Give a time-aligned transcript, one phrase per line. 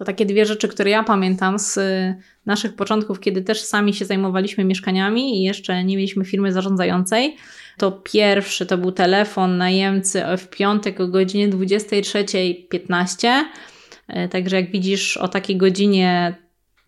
[0.00, 2.14] To takie dwie rzeczy, które ja pamiętam z y,
[2.46, 7.36] naszych początków, kiedy też sami się zajmowaliśmy mieszkaniami i jeszcze nie mieliśmy firmy zarządzającej.
[7.78, 13.28] To pierwszy to był telefon najemcy w piątek o godzinie 23.15.
[14.08, 16.34] Y, także jak widzisz o takiej godzinie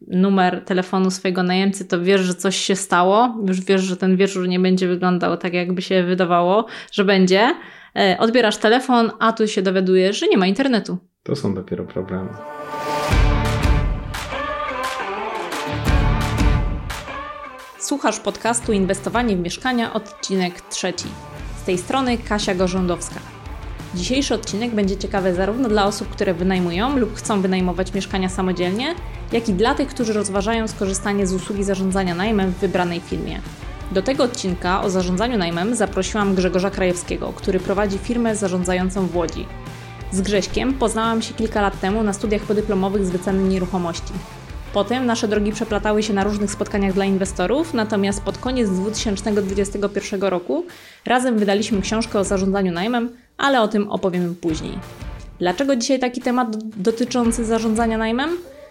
[0.08, 3.36] numer telefonu swojego najemcy, to wiesz, że coś się stało.
[3.48, 7.54] Już wiesz, że ten wieczór nie będzie wyglądał tak, jakby się wydawało, że będzie.
[8.14, 10.98] Y, odbierasz telefon, a tu się dowiadujesz, że nie ma internetu.
[11.22, 12.28] To są dopiero problemy.
[17.82, 21.04] Słuchasz podcastu Inwestowanie w mieszkania, odcinek trzeci.
[21.62, 23.20] Z tej strony Kasia Gorzędowska.
[23.94, 28.94] Dzisiejszy odcinek będzie ciekawy zarówno dla osób, które wynajmują lub chcą wynajmować mieszkania samodzielnie,
[29.32, 33.40] jak i dla tych, którzy rozważają skorzystanie z usługi zarządzania najmem w wybranej firmie.
[33.92, 39.46] Do tego odcinka o zarządzaniu najmem zaprosiłam Grzegorza Krajewskiego, który prowadzi firmę zarządzającą w Łodzi.
[40.12, 44.12] Z Grześkiem poznałam się kilka lat temu na studiach podyplomowych z wyceny nieruchomości.
[44.72, 50.64] Potem nasze drogi przeplatały się na różnych spotkaniach dla inwestorów, natomiast pod koniec 2021 roku
[51.06, 54.78] razem wydaliśmy książkę o zarządzaniu najmem, ale o tym opowiemy później.
[55.38, 58.30] Dlaczego dzisiaj taki temat dotyczący zarządzania najmem?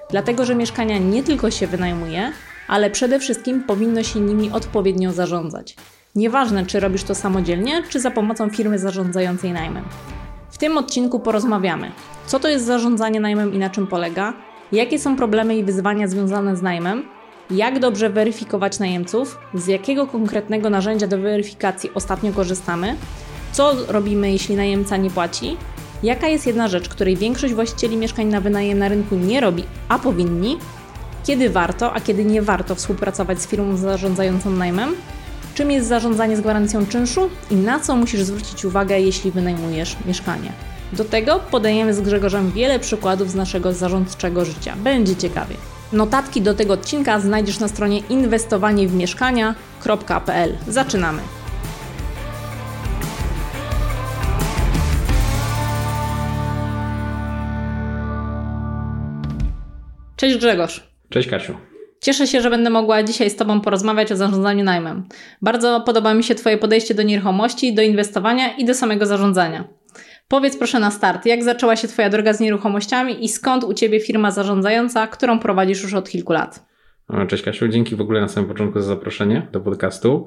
[0.10, 2.32] Dlatego, że mieszkania nie tylko się wynajmuje,
[2.68, 5.76] ale przede wszystkim powinno się nimi odpowiednio zarządzać.
[6.16, 9.84] Nieważne, czy robisz to samodzielnie, czy za pomocą firmy zarządzającej najmem.
[10.52, 11.92] W tym odcinku porozmawiamy,
[12.28, 14.34] co to jest zarządzanie najmem i na czym polega,
[14.72, 17.04] jakie są problemy i wyzwania związane z najmem,
[17.52, 22.96] jak dobrze weryfikować najemców, z jakiego konkretnego narzędzia do weryfikacji ostatnio korzystamy,
[23.52, 25.58] co robimy, jeśli najemca nie płaci,
[26.04, 30.00] jaka jest jedna rzecz, której większość właścicieli mieszkań na wynajem na rynku nie robi, a
[30.00, 30.58] powinni,
[31.24, 34.96] kiedy warto, a kiedy nie warto współpracować z firmą zarządzającą najmem,
[35.54, 37.30] czym jest zarządzanie z gwarancją czynszu?
[37.52, 40.71] I na co musisz zwrócić uwagę, jeśli wynajmujesz mieszkanie.
[40.94, 44.76] Do tego podajemy z Grzegorzem wiele przykładów z naszego zarządczego życia.
[44.76, 45.56] Będzie ciekawie.
[45.94, 50.58] Notatki do tego odcinka znajdziesz na stronie inwestowaniewmieszkania.pl.
[50.68, 51.22] Zaczynamy!
[60.16, 60.92] Cześć Grzegorz.
[61.10, 61.54] Cześć Kasiu.
[62.02, 65.04] Cieszę się, że będę mogła dzisiaj z Tobą porozmawiać o zarządzaniu najmem.
[65.42, 69.81] Bardzo podoba mi się Twoje podejście do nieruchomości, do inwestowania i do samego zarządzania.
[70.32, 74.00] Powiedz proszę na start, jak zaczęła się Twoja droga z nieruchomościami i skąd u Ciebie
[74.00, 76.66] firma zarządzająca, którą prowadzisz już od kilku lat?
[77.28, 80.26] Cześć Kasiu, dzięki w ogóle na samym początku za zaproszenie do podcastu.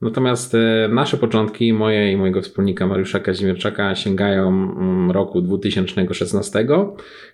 [0.00, 6.66] Natomiast e, nasze początki, moje i mojego wspólnika Mariusza Kazimierczaka, sięgają mm, roku 2016,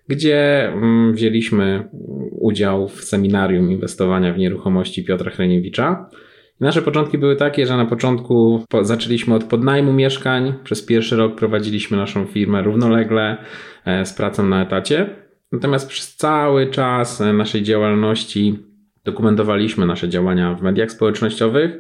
[0.08, 1.88] gdzie mm, wzięliśmy
[2.30, 6.08] udział w seminarium inwestowania w nieruchomości Piotra Hreniewicza.
[6.60, 10.54] Nasze początki były takie, że na początku zaczęliśmy od podnajmu mieszkań.
[10.64, 13.36] Przez pierwszy rok prowadziliśmy naszą firmę równolegle
[13.84, 15.10] e, z pracą na etacie.
[15.52, 18.58] Natomiast przez cały czas e, naszej działalności
[19.04, 21.78] dokumentowaliśmy nasze działania w mediach społecznościowych,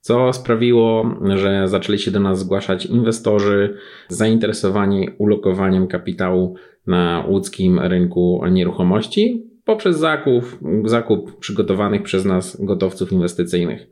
[0.00, 8.42] co sprawiło, że zaczęli się do nas zgłaszać inwestorzy zainteresowani ulokowaniem kapitału na łódzkim rynku
[8.50, 13.86] nieruchomości poprzez zakup, zakup przygotowanych przez nas gotowców inwestycyjnych.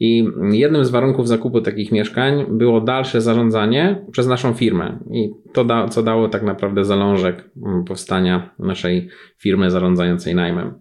[0.00, 4.98] I jednym z warunków zakupu takich mieszkań było dalsze zarządzanie przez naszą firmę.
[5.10, 9.08] I to, da, co dało tak naprawdę zalążek mm, powstania naszej
[9.38, 10.74] firmy zarządzającej najmem.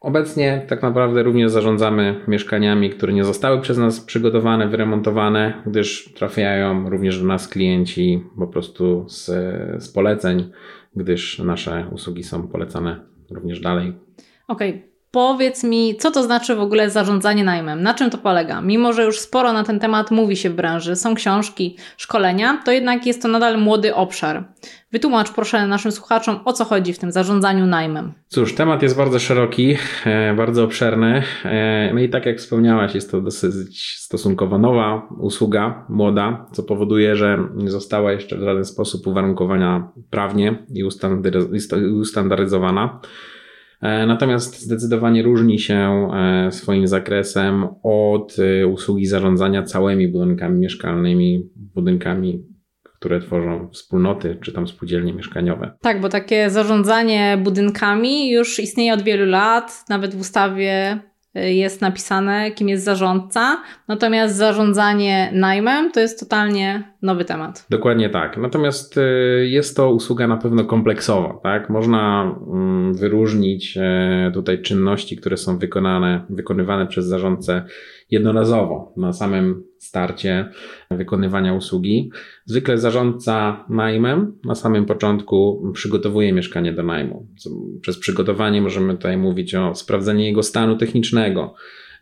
[0.00, 6.90] Obecnie tak naprawdę również zarządzamy mieszkaniami, które nie zostały przez nas przygotowane, wyremontowane, gdyż trafiają
[6.90, 9.26] również do nas klienci po prostu z,
[9.82, 10.50] z poleceń,
[10.96, 13.00] gdyż nasze usługi są polecane
[13.30, 13.92] również dalej.
[14.48, 14.93] Okej, okay.
[15.14, 17.82] Powiedz mi, co to znaczy w ogóle zarządzanie najmem?
[17.82, 18.60] Na czym to polega?
[18.60, 22.72] Mimo, że już sporo na ten temat mówi się w branży, są książki, szkolenia, to
[22.72, 24.44] jednak jest to nadal młody obszar.
[24.92, 28.12] Wytłumacz proszę naszym słuchaczom, o co chodzi w tym zarządzaniu najmem.
[28.28, 29.76] Cóż, temat jest bardzo szeroki,
[30.06, 31.22] e, bardzo obszerny.
[31.44, 37.16] E, no i tak jak wspomniałaś, jest to dosyć stosunkowo nowa usługa, młoda, co powoduje,
[37.16, 40.84] że nie została jeszcze w żaden sposób uwarunkowana prawnie i
[42.00, 43.00] ustandaryzowana.
[43.82, 51.50] E, natomiast zdecydowanie różni się e, swoim zakresem od e, usługi zarządzania całymi budynkami mieszkalnymi,
[51.56, 52.54] budynkami
[53.04, 55.76] które tworzą wspólnoty czy tam spółdzielnie mieszkaniowe.
[55.80, 60.98] Tak, bo takie zarządzanie budynkami już istnieje od wielu lat, nawet w ustawie
[61.34, 67.66] jest napisane, kim jest zarządca, natomiast zarządzanie najmem to jest totalnie nowy temat.
[67.70, 68.36] Dokładnie tak.
[68.36, 69.00] Natomiast y,
[69.48, 71.70] jest to usługa na pewno kompleksowa, tak?
[71.70, 77.64] Można mm, wyróżnić e, tutaj czynności, które są wykonane, wykonywane przez zarządcę
[78.10, 79.64] jednorazowo na samym
[79.94, 80.48] starcie
[80.90, 82.10] wykonywania usługi.
[82.44, 87.26] Zwykle zarządca najmem na samym początku przygotowuje mieszkanie do najmu.
[87.80, 91.54] Przez przygotowanie możemy tutaj mówić o sprawdzeniu jego stanu technicznego,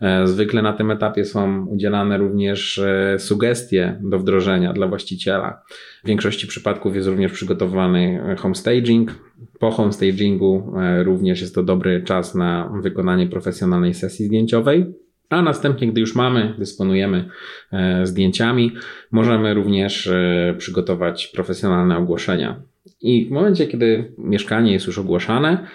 [0.03, 5.62] E, zwykle na tym etapie są udzielane również e, sugestie do wdrożenia dla właściciela.
[6.05, 9.11] W większości przypadków jest również przygotowany homestaging.
[9.59, 14.94] Po homestagingu e, również jest to dobry czas na wykonanie profesjonalnej sesji zdjęciowej.
[15.32, 17.29] A następnie, gdy już mamy, dysponujemy
[18.02, 18.73] zdjęciami,
[19.11, 20.11] możemy również
[20.58, 22.62] przygotować profesjonalne ogłoszenia.
[23.00, 25.67] I w momencie, kiedy mieszkanie jest już ogłaszane,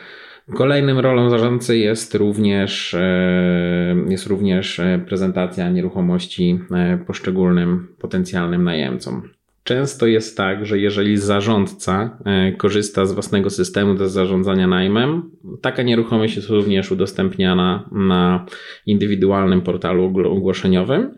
[0.56, 9.30] Kolejnym rolą zarządcy jest również, e, jest również e, prezentacja nieruchomości e, poszczególnym potencjalnym najemcom.
[9.68, 12.18] Często jest tak, że jeżeli zarządca
[12.58, 15.32] korzysta z własnego systemu do zarządzania najmem,
[15.62, 18.46] taka nieruchomość jest również udostępniana na
[18.86, 21.18] indywidualnym portalu ogłoszeniowym,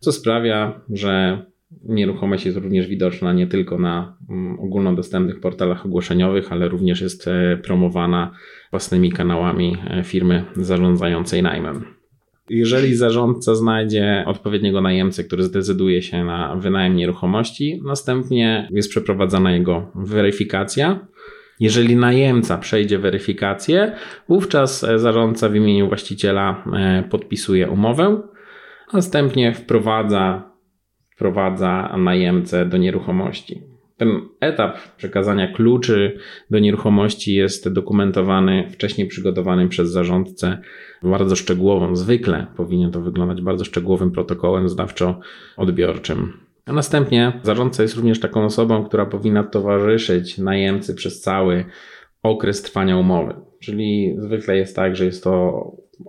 [0.00, 1.42] co sprawia, że
[1.84, 7.56] Nieruchomość jest również widoczna nie tylko na mm, ogólnodostępnych portalach ogłoszeniowych, ale również jest e,
[7.56, 8.34] promowana
[8.70, 12.01] własnymi kanałami e, firmy zarządzającej najmem.
[12.50, 19.92] Jeżeli zarządca znajdzie odpowiedniego najemcę, który zdecyduje się na wynajem nieruchomości, następnie jest przeprowadzana jego
[19.94, 21.06] weryfikacja.
[21.60, 23.92] Jeżeli najemca przejdzie weryfikację,
[24.28, 26.64] wówczas e, zarządca w imieniu właściciela
[27.10, 28.22] podpisuje umowę,
[28.92, 30.52] następnie wprowadza
[31.22, 33.71] wprowadza najemcę do nieruchomości.
[34.02, 36.18] Ten etap przekazania kluczy
[36.50, 40.58] do nieruchomości jest dokumentowany wcześniej przygotowanym przez zarządcę
[41.02, 41.96] bardzo szczegółową.
[41.96, 46.26] Zwykle powinien to wyglądać bardzo szczegółowym protokołem zdawczo-odbiorczym.
[46.66, 51.64] A następnie zarządca jest również taką osobą, która powinna towarzyszyć najemcy przez cały
[52.22, 53.34] okres trwania umowy.
[53.60, 55.62] Czyli zwykle jest tak, że jest to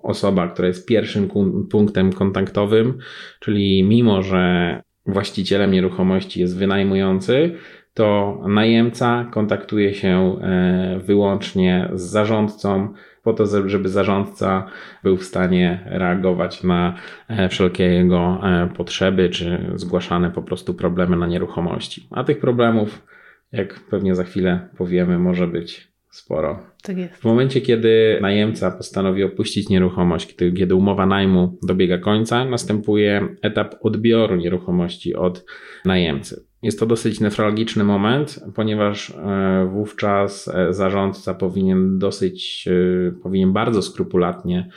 [0.04, 1.30] osoba, która jest pierwszym
[1.72, 2.98] punktem kontaktowym,
[3.40, 7.56] czyli mimo, że właścicielem nieruchomości jest wynajmujący,
[7.94, 12.94] to najemca kontaktuje się e, wyłącznie z zarządcą,
[13.24, 14.68] po to, żeby zarządca
[15.04, 16.96] był w stanie reagować na
[17.28, 22.08] e, wszelkie jego e, potrzeby, czy zgłaszane po prostu problemy na nieruchomości.
[22.12, 23.08] A tych problemów,
[23.52, 26.60] jak pewnie za chwilę powiemy, może być sporo.
[26.84, 27.22] Tak jest.
[27.22, 33.76] W momencie, kiedy najemca postanowi opuścić nieruchomość, kiedy, kiedy umowa najmu dobiega końca, następuje etap
[33.82, 35.46] odbioru nieruchomości od
[35.86, 36.53] najemcy.
[36.64, 43.82] Jest to dosyć nefralgiczny moment, ponieważ e, wówczas e, zarządca powinien dosyć, e, powinien bardzo
[43.82, 44.70] skrupulatnie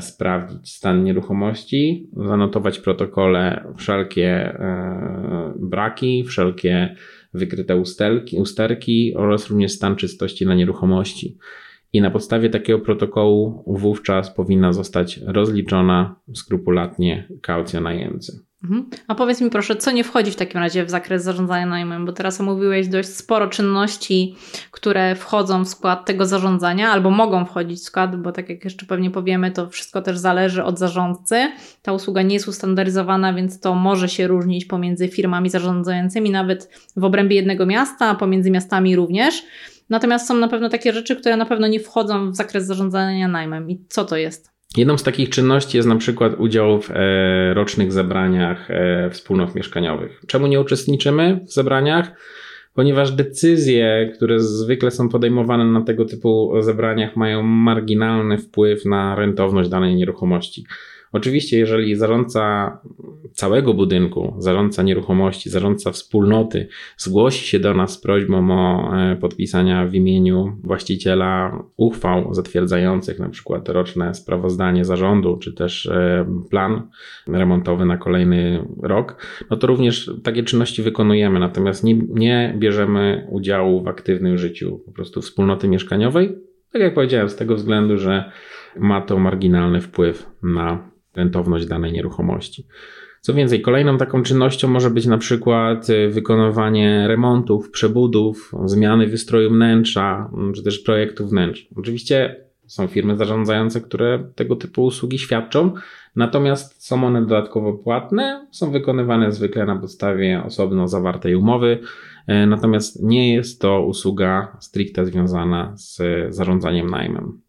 [0.00, 4.58] sprawdzić stan nieruchomości, zanotować w protokole wszelkie
[5.56, 6.96] braki, wszelkie
[7.34, 11.38] wykryte ustelki, usterki oraz również stan czystości na nieruchomości.
[11.92, 18.49] I na podstawie takiego protokołu wówczas powinna zostać rozliczona skrupulatnie kaucja najemcy.
[18.64, 18.90] Mhm.
[19.08, 22.12] A powiedz mi proszę, co nie wchodzi w takim razie w zakres zarządzania najmem, bo
[22.12, 24.36] teraz omówiłeś dość sporo czynności,
[24.70, 28.86] które wchodzą w skład tego zarządzania albo mogą wchodzić w skład, bo tak jak jeszcze
[28.86, 31.52] pewnie powiemy, to wszystko też zależy od zarządcy.
[31.82, 37.04] Ta usługa nie jest ustandaryzowana, więc to może się różnić pomiędzy firmami zarządzającymi, nawet w
[37.04, 39.42] obrębie jednego miasta, a pomiędzy miastami również.
[39.90, 43.70] Natomiast są na pewno takie rzeczy, które na pewno nie wchodzą w zakres zarządzania najmem.
[43.70, 44.59] I co to jest?
[44.76, 50.22] Jedną z takich czynności jest na przykład udział w e, rocznych zebraniach e, wspólnot mieszkaniowych.
[50.26, 52.12] Czemu nie uczestniczymy w zebraniach?
[52.74, 59.68] Ponieważ decyzje, które zwykle są podejmowane na tego typu zebraniach, mają marginalny wpływ na rentowność
[59.68, 60.64] danej nieruchomości.
[61.12, 62.78] Oczywiście, jeżeli zarządca
[63.32, 69.86] całego budynku, zarządca nieruchomości, zarządca wspólnoty zgłosi się do nas z prośbą o e, podpisania
[69.86, 76.88] w imieniu właściciela uchwał zatwierdzających na przykład roczne sprawozdanie zarządu, czy też e, plan
[77.26, 83.82] remontowy na kolejny rok, no to również takie czynności wykonujemy, natomiast nie, nie bierzemy udziału
[83.82, 86.38] w aktywnym życiu po prostu wspólnoty mieszkaniowej,
[86.72, 88.32] tak jak powiedziałem, z tego względu, że
[88.76, 90.90] ma to marginalny wpływ na
[91.20, 92.66] rentowność danej nieruchomości.
[93.20, 99.50] Co więcej, kolejną taką czynnością może być na przykład y, wykonywanie remontów, przebudów, zmiany wystroju
[99.50, 101.68] wnętrza, mm, czy też projektu wnętrz.
[101.76, 102.36] Oczywiście
[102.66, 105.72] są firmy zarządzające, które tego typu usługi świadczą,
[106.16, 111.78] natomiast są one dodatkowo płatne, są wykonywane zwykle na podstawie osobno zawartej umowy,
[112.28, 116.00] y, natomiast nie jest to usługa stricte związana z
[116.34, 117.40] zarządzaniem najmem.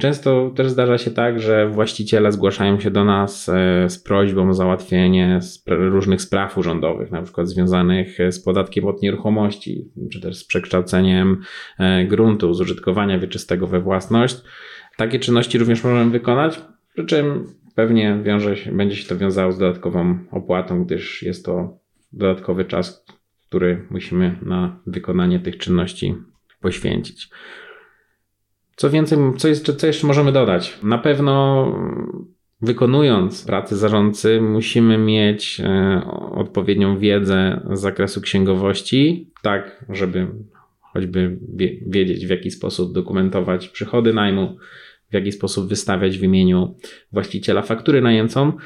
[0.00, 4.54] Często też zdarza się tak, że właściciele zgłaszają się do nas e, z prośbą o
[4.54, 11.40] załatwienie różnych spraw urzędowych, na przykład związanych z podatkiem od nieruchomości, czy też z przekształceniem
[11.78, 14.36] e, gruntu z użytkowania wieczystego we własność.
[14.96, 16.60] Takie czynności również możemy wykonać.
[16.94, 21.78] Przy czym pewnie wiąże się, będzie się to wiązało z dodatkową opłatą, gdyż jest to
[22.12, 23.04] dodatkowy czas,
[23.48, 26.14] który musimy na wykonanie tych czynności
[26.60, 27.28] poświęcić.
[28.76, 30.78] Co więcej, co, jest, co jeszcze możemy dodać?
[30.82, 31.66] Na pewno
[32.62, 36.00] wykonując pracę zarządcy, musimy mieć e,
[36.32, 40.26] odpowiednią wiedzę z zakresu księgowości, tak, żeby
[40.80, 41.38] choćby
[41.86, 44.56] wiedzieć, w jaki sposób dokumentować przychody najmu,
[45.10, 46.76] w jaki sposób wystawiać w imieniu
[47.12, 48.56] właściciela faktury najemcom.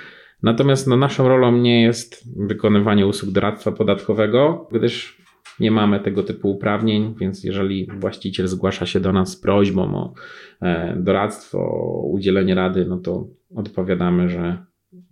[0.43, 5.18] Natomiast no, naszą rolą nie jest wykonywanie usług doradztwa podatkowego, gdyż
[5.61, 10.15] nie mamy tego typu uprawnień, więc jeżeli właściciel zgłasza się do nas z prośbą o
[10.63, 14.59] e, doradztwo, o udzielenie rady, no to odpowiadamy, że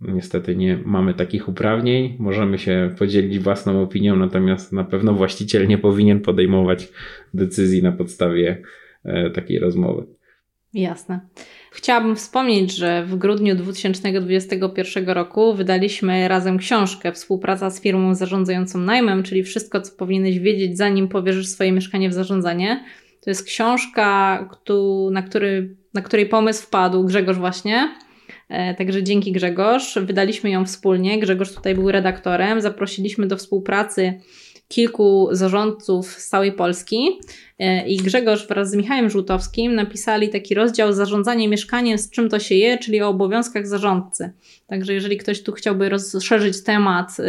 [0.01, 2.15] niestety nie mamy takich uprawnień.
[2.19, 6.91] Możemy się podzielić własną opinią, natomiast na pewno właściciel nie powinien podejmować
[7.33, 8.61] decyzji na podstawie
[9.03, 10.05] e, takiej rozmowy.
[10.73, 11.19] Jasne.
[11.77, 19.23] Chciałabym wspomnieć, że w grudniu 2021 roku wydaliśmy razem książkę Współpraca z firmą zarządzającą najmem,
[19.23, 22.83] czyli wszystko, co powinieneś wiedzieć, zanim powierzysz swoje mieszkanie w zarządzanie.
[23.21, 24.39] To jest książka,
[25.11, 27.95] na, który, na której pomysł wpadł Grzegorz właśnie.
[28.49, 29.97] E, także dzięki Grzegorz.
[30.01, 31.19] Wydaliśmy ją wspólnie.
[31.19, 32.61] Grzegorz tutaj był redaktorem.
[32.61, 34.21] Zaprosiliśmy do współpracy
[34.67, 37.19] kilku zarządców z całej Polski
[37.59, 42.39] e, i Grzegorz wraz z Michałem Żółtowskim napisali taki rozdział zarządzanie mieszkaniem, z czym to
[42.39, 44.31] się je, czyli o obowiązkach zarządcy.
[44.67, 47.23] Także jeżeli ktoś tu chciałby rozszerzyć temat y,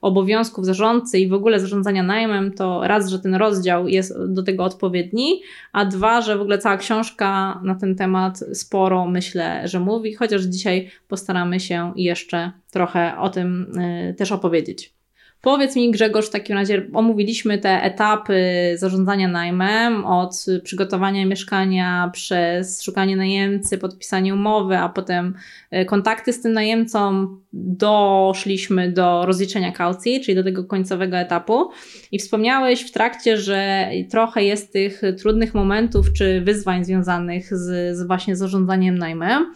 [0.00, 4.64] obowiązków zarządcy i w ogóle zarządzania najmem, to raz, że ten rozdział jest do tego
[4.64, 5.40] odpowiedni,
[5.72, 10.42] a dwa, że w ogóle cała książka na ten temat sporo myślę, że mówi, chociaż
[10.42, 14.95] dzisiaj postaramy się jeszcze trochę o tym y, też opowiedzieć.
[15.40, 18.42] Powiedz mi, Grzegorz, w takim razie omówiliśmy te etapy
[18.76, 25.34] zarządzania najmem, od przygotowania mieszkania przez szukanie najemcy, podpisanie umowy, a potem
[25.70, 31.70] e, kontakty z tym najemcą, doszliśmy do rozliczenia kaucji, czyli do tego końcowego etapu.
[32.12, 38.06] I wspomniałeś w trakcie, że trochę jest tych trudnych momentów czy wyzwań związanych z, z
[38.06, 39.52] właśnie zarządzaniem najmem.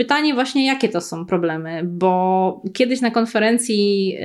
[0.00, 4.16] Pytanie właśnie, jakie to są problemy, bo kiedyś na konferencji,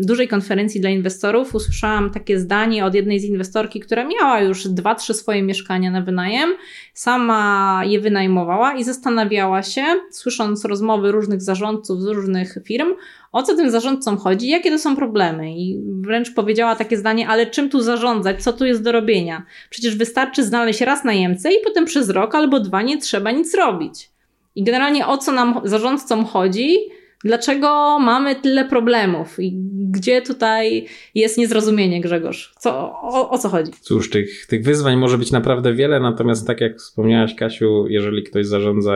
[0.00, 4.94] dużej konferencji dla inwestorów usłyszałam takie zdanie od jednej z inwestorki, która miała już dwa,
[4.94, 6.50] trzy swoje mieszkania na wynajem,
[6.94, 12.88] sama je wynajmowała i zastanawiała się, słysząc rozmowy różnych zarządców z różnych firm,
[13.32, 15.52] o co tym zarządcom chodzi, jakie to są problemy.
[15.52, 19.42] I wręcz powiedziała takie zdanie, ale czym tu zarządzać, co tu jest do robienia?
[19.70, 24.13] Przecież wystarczy znaleźć raz najemcę i potem przez rok albo dwa nie trzeba nic robić.
[24.54, 26.76] I generalnie o co nam zarządcom chodzi,
[27.24, 29.52] dlaczego mamy tyle problemów i
[29.90, 32.54] gdzie tutaj jest niezrozumienie, Grzegorz?
[32.58, 33.72] Co, o, o, co chodzi?
[33.80, 38.46] Cóż, tych, tych wyzwań może być naprawdę wiele, natomiast tak jak wspomniałaś, Kasiu, jeżeli ktoś
[38.46, 38.94] zarządza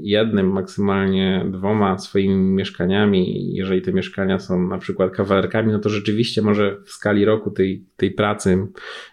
[0.00, 6.42] jednym, maksymalnie dwoma swoimi mieszkaniami, jeżeli te mieszkania są na przykład kawalerkami, no to rzeczywiście
[6.42, 8.66] może w skali roku tej, tej pracy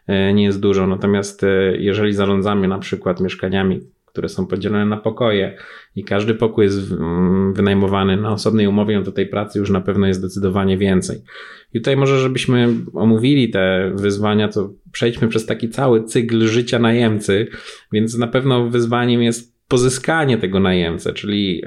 [0.07, 0.87] e, nie jest dużo.
[0.87, 3.79] Natomiast e, jeżeli zarządzamy na przykład mieszkaniami,
[4.11, 5.57] które są podzielone na pokoje
[5.95, 9.81] i każdy pokój jest mm, wynajmowany na osobnej umowie, no to tej pracy już na
[9.81, 11.21] pewno jest zdecydowanie więcej.
[11.73, 17.47] I tutaj może, żebyśmy omówili te wyzwania, to przejdźmy przez taki cały cykl życia najemcy,
[17.91, 21.63] więc na pewno wyzwaniem jest pozyskanie tego najemcę, czyli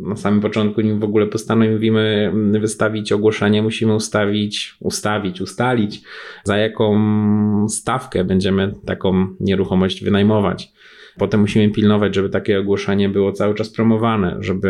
[0.00, 6.02] na samym początku, nim w ogóle postanowimy wystawić ogłoszenie, musimy ustawić, ustawić, ustalić,
[6.44, 10.72] za jaką stawkę będziemy taką nieruchomość wynajmować.
[11.18, 14.68] Potem musimy pilnować, żeby takie ogłoszenie było cały czas promowane, żeby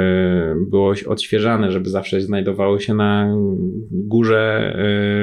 [0.71, 3.37] było odświeżane, żeby zawsze znajdowało się na
[3.91, 4.73] górze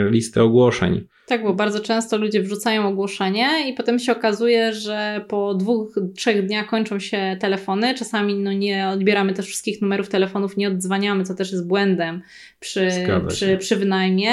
[0.07, 1.07] y, listy ogłoszeń.
[1.27, 6.45] Tak, bo bardzo często ludzie wrzucają ogłoszenie i potem się okazuje, że po dwóch, trzech
[6.45, 7.95] dniach kończą się telefony.
[7.95, 12.21] Czasami no, nie odbieramy też wszystkich numerów telefonów, nie odzwaniamy, co też jest błędem
[12.59, 12.87] przy,
[13.27, 14.31] przy, przy wynajmie.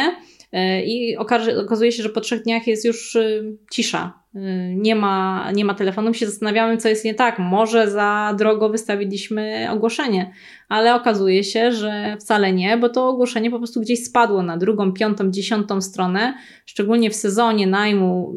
[0.54, 1.16] Y, I
[1.57, 5.75] okazuje się, że po trzech dniach jest już y, cisza Y, nie ma, nie ma
[5.75, 7.38] telefonu, się zastanawiamy, co jest nie tak.
[7.38, 10.30] Może za drogo wystawiliśmy ogłoszenie,
[10.69, 14.92] ale okazuje się, że wcale nie, bo to ogłoszenie po prostu gdzieś spadło na drugą,
[14.92, 16.35] piątą, dziesiątą stronę.
[16.66, 18.35] Szczególnie w sezonie najmu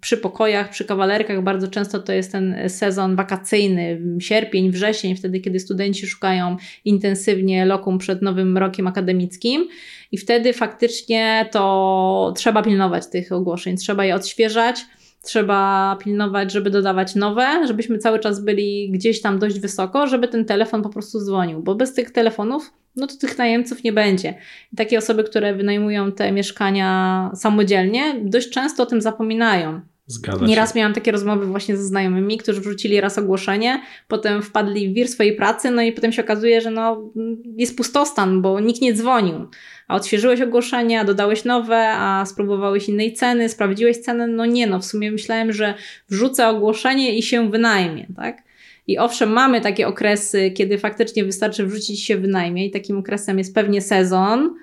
[0.00, 5.60] przy pokojach, przy kawalerkach, bardzo często to jest ten sezon wakacyjny, sierpień, wrzesień, wtedy kiedy
[5.60, 9.68] studenci szukają intensywnie lokum przed nowym rokiem akademickim.
[10.16, 14.84] I wtedy faktycznie to trzeba pilnować tych ogłoszeń, trzeba je odświeżać
[15.26, 20.44] trzeba pilnować, żeby dodawać nowe, żebyśmy cały czas byli gdzieś tam dość wysoko, żeby ten
[20.44, 24.34] telefon po prostu dzwonił, bo bez tych telefonów, no to tych najemców nie będzie.
[24.72, 29.80] I takie osoby, które wynajmują te mieszkania samodzielnie, dość często o tym zapominają.
[30.06, 34.94] Zgadza Nieraz miałam takie rozmowy właśnie ze znajomymi, którzy wrzucili raz ogłoszenie, potem wpadli w
[34.94, 37.12] wir swojej pracy, no i potem się okazuje, że no,
[37.56, 39.46] jest pustostan, bo nikt nie dzwonił.
[39.88, 44.84] A odświeżyłeś ogłoszenia, dodałeś nowe, a spróbowałeś innej ceny, sprawdziłeś cenę, no nie no, w
[44.84, 45.74] sumie myślałem, że
[46.08, 48.42] wrzucę ogłoszenie i się wynajmie, tak?
[48.86, 53.54] I owszem, mamy takie okresy, kiedy faktycznie wystarczy wrzucić się wynajmie i takim okresem jest
[53.54, 54.54] pewnie sezon,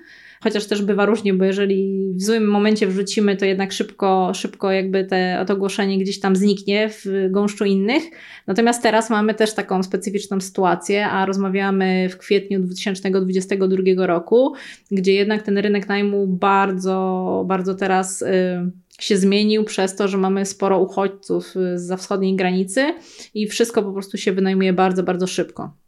[0.44, 5.04] chociaż też bywa różnie, bo jeżeli w złym momencie wrzucimy, to jednak szybko, szybko jakby
[5.04, 8.02] te, to ogłoszenie gdzieś tam zniknie w gąszczu innych.
[8.46, 14.54] Natomiast teraz mamy też taką specyficzną sytuację, a rozmawiamy w kwietniu 2022 roku,
[14.90, 18.26] gdzie jednak ten rynek najmu bardzo, bardzo teraz y,
[18.98, 22.94] się zmienił przez to, że mamy sporo uchodźców z wschodniej granicy
[23.34, 25.83] i wszystko po prostu się wynajmuje bardzo, bardzo szybko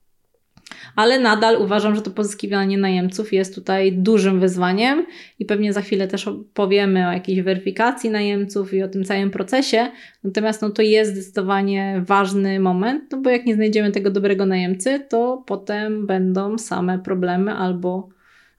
[0.96, 5.06] ale nadal uważam, że to pozyskiwanie najemców jest tutaj dużym wyzwaniem
[5.38, 9.90] i pewnie za chwilę też powiemy o jakiejś weryfikacji najemców i o tym całym procesie.
[10.24, 15.00] Natomiast no, to jest zdecydowanie ważny moment, no bo jak nie znajdziemy tego dobrego najemcy,
[15.08, 18.08] to potem będą same problemy albo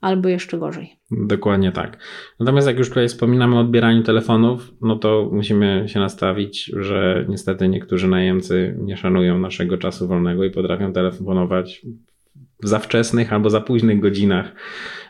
[0.01, 0.97] albo jeszcze gorzej.
[1.11, 1.97] Dokładnie tak.
[2.39, 7.67] Natomiast jak już tutaj wspominamy o odbieraniu telefonów, no to musimy się nastawić, że niestety
[7.67, 11.85] niektórzy najemcy nie szanują naszego czasu wolnego i potrafią telefonować
[12.63, 14.51] za wczesnych albo za późnych godzinach.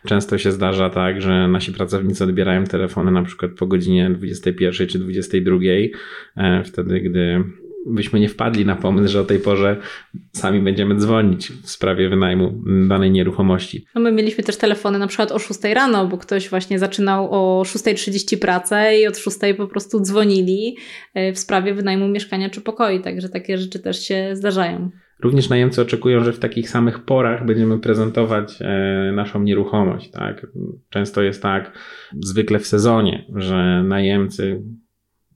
[0.05, 4.99] Często się zdarza tak, że nasi pracownicy odbierają telefony na przykład po godzinie 21 czy
[4.99, 5.57] 22,
[6.37, 7.43] e, wtedy gdy
[7.87, 9.77] byśmy nie wpadli na pomysł, że o tej porze
[10.31, 13.85] sami będziemy dzwonić w sprawie wynajmu danej nieruchomości.
[13.95, 17.63] No my mieliśmy też telefony na przykład o 6 rano, bo ktoś właśnie zaczynał o
[17.63, 20.77] 6.30 pracę i od 6 po prostu dzwonili
[21.13, 24.89] e, w sprawie wynajmu mieszkania czy pokoi, także takie rzeczy też się zdarzają.
[25.23, 30.11] Również najemcy oczekują, że w takich samych porach będziemy prezentować e, naszą nieruchomość.
[30.11, 30.47] Tak?
[30.89, 31.71] Często jest tak,
[32.21, 34.61] zwykle w sezonie, że najemcy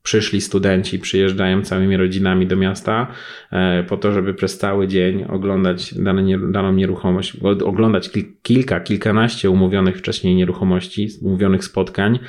[0.03, 3.07] przyszli studenci, przyjeżdżają całymi rodzinami do miasta
[3.51, 8.09] e, po to, żeby przez cały dzień oglądać dane, daną nieruchomość, oglądać
[8.41, 12.19] kilka, kilkanaście umówionych wcześniej nieruchomości, umówionych spotkań.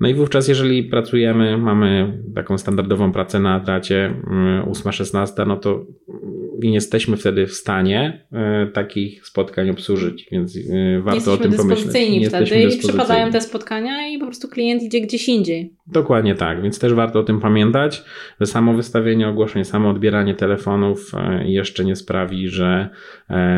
[0.00, 4.14] No i wówczas, jeżeli pracujemy, mamy taką standardową pracę na dacie
[4.70, 5.86] 8-16, mm, no to
[6.62, 12.10] nie jesteśmy wtedy w stanie e, takich spotkań obsłużyć, więc e, warto o tym pomyśleć.
[12.10, 15.74] Nie wtedy i przypadają te spotkania i po prostu klient idzie gdzieś indziej.
[15.86, 18.02] Dokładnie tak, więc też warto o tym pamiętać,
[18.40, 22.88] że samo wystawienie ogłoszeń, samo odbieranie telefonów e, jeszcze nie sprawi, że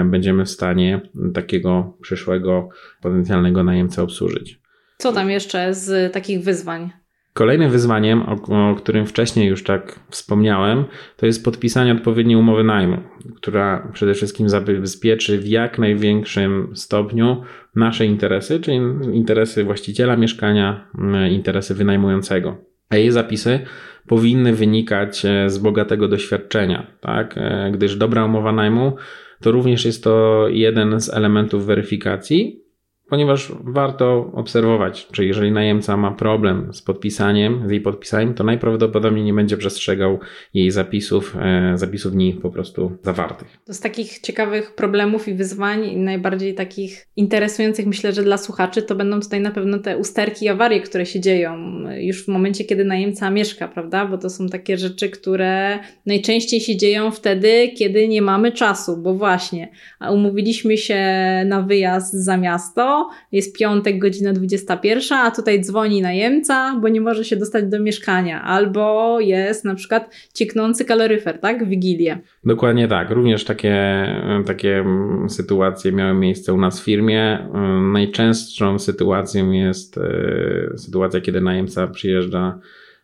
[0.05, 1.01] będziemy w stanie
[1.35, 2.69] takiego przyszłego
[3.03, 4.61] potencjalnego najemcę obsłużyć.
[4.99, 6.91] Co tam jeszcze z takich wyzwań?
[7.39, 10.85] Kolejnym wyzwaniem, o, o, którym wcześniej już tak wspomniałem,
[11.17, 12.97] to jest podpisanie odpowiedniej umowy najmu,
[13.37, 17.43] która przede wszystkim zabezpieczy w jak największym stopniu
[17.77, 18.81] nasze interesy, czyli
[19.13, 20.91] interesy właściciela mieszkania,
[21.31, 22.57] interesy wynajmującego.
[22.91, 23.61] A jej zapisy
[24.07, 27.35] powinny wynikać e, z bogatego doświadczenia, tak?
[27.37, 28.97] E, gdyż dobra umowa najmu
[29.41, 32.68] to również jest to jeden z elementów weryfikacji,
[33.09, 39.25] ponieważ warto obserwować, czy jeżeli najemca ma problem z podpisaniem, z jej podpisaniem, to najprawdopodobniej
[39.25, 40.19] nie będzie przestrzegał
[40.55, 43.59] jej zapisów, e, zapisów w nich po prostu zawartych.
[43.67, 48.95] To z takich ciekawych problemów i wyzwań, najbardziej takich interesujących, myślę, że dla słuchaczy, to
[48.95, 51.57] będą tutaj na pewno te usterki i awarie, które się dzieją
[51.99, 54.07] już w momencie, kiedy najemca mieszka, prawda?
[54.07, 59.15] Bo to są takie rzeczy, które najczęściej się dzieją wtedy, kiedy nie mamy czasu, bo
[59.15, 59.69] właśnie
[60.11, 60.99] umówiliśmy się
[61.47, 62.98] na wyjazd za miasto,
[63.33, 68.43] jest piątek, godzina 21, a tutaj dzwoni najemca, bo nie może się dostać do mieszkania,
[68.43, 71.69] albo jest na przykład cieknący kaloryfer, tak?
[71.69, 72.19] Wigilię.
[72.45, 73.11] Dokładnie tak.
[73.11, 74.07] Również takie,
[74.47, 74.85] takie
[75.29, 77.49] sytuacje miały miejsce u nas w firmie.
[77.93, 82.61] Najczęstszą sytuacją jest e, sytuacja, kiedy najemca przyjeżdża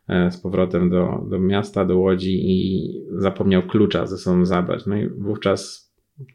[0.09, 4.87] e, z powrotem do, do miasta, do Łodzi i zapomniał klucza ze sobą zabrać.
[4.87, 5.84] No i wówczas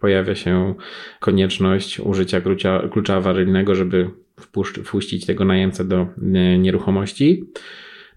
[0.02, 0.76] pojawia się
[1.20, 4.10] konieczność użycia klucza, klucza awaryjnego, żeby
[4.84, 7.50] wpuścić tego najemcę do e, nieruchomości.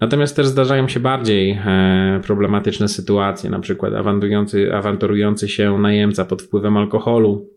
[0.00, 6.42] Natomiast też zdarzają się bardziej e, problematyczne sytuacje, na przykład awanturujący, awanturujący się najemca pod
[6.42, 7.50] wpływem alkoholu,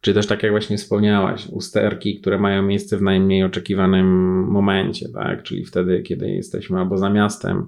[0.00, 4.06] czy też tak jak właśnie wspomniałaś, usterki, które mają miejsce w najmniej oczekiwanym
[4.44, 5.42] momencie, tak?
[5.42, 7.66] czyli wtedy, kiedy jesteśmy albo za miastem,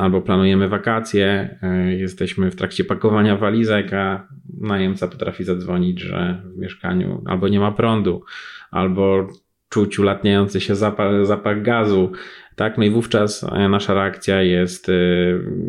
[0.00, 4.28] albo planujemy wakacje, e, jesteśmy w trakcie pakowania walizek, a
[4.60, 8.24] najemca potrafi zadzwonić, że w mieszkaniu albo nie ma prądu,
[8.70, 9.28] albo
[9.68, 12.12] czuć ulatniający się zapach, zapach gazu.
[12.56, 14.92] Tak, no i wówczas e, nasza reakcja jest e,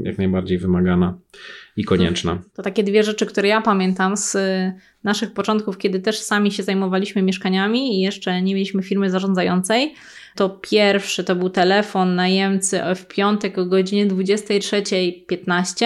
[0.04, 1.18] jak najbardziej wymagana.
[1.78, 2.42] I konieczna.
[2.54, 6.64] To takie dwie rzeczy, które ja pamiętam z y, naszych początków, kiedy też sami się
[6.64, 9.94] zajmowaliśmy mieszkaniami i jeszcze nie mieliśmy firmy zarządzającej.
[10.36, 15.86] To pierwszy to był telefon najemcy w piątek o godzinie 23.15.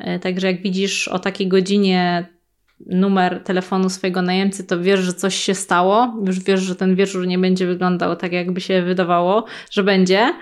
[0.00, 2.26] Y, także jak widzisz o takiej godzinie
[2.86, 6.16] numer telefonu swojego najemcy, to wiesz, że coś się stało.
[6.26, 10.34] Już wiesz, że ten wieczór nie będzie wyglądał tak, jakby się wydawało, że będzie.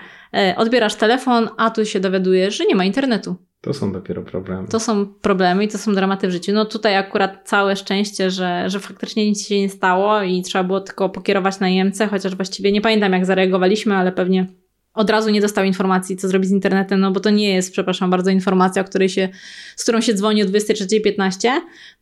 [0.51, 3.35] Y, odbierasz telefon, a tu się dowiadujesz, że nie ma internetu.
[3.63, 4.67] To są dopiero problemy.
[4.67, 6.51] To są problemy i to są dramaty w życiu.
[6.53, 10.81] No tutaj akurat całe szczęście, że, że faktycznie nic się nie stało i trzeba było
[10.81, 14.47] tylko pokierować najemcę, chociaż właściwie nie pamiętam jak zareagowaliśmy, ale pewnie
[14.93, 18.09] od razu nie dostał informacji, co zrobić z internetem, no bo to nie jest, przepraszam
[18.09, 19.29] bardzo, informacja, o której się,
[19.75, 21.49] z którą się dzwoni o 23.15.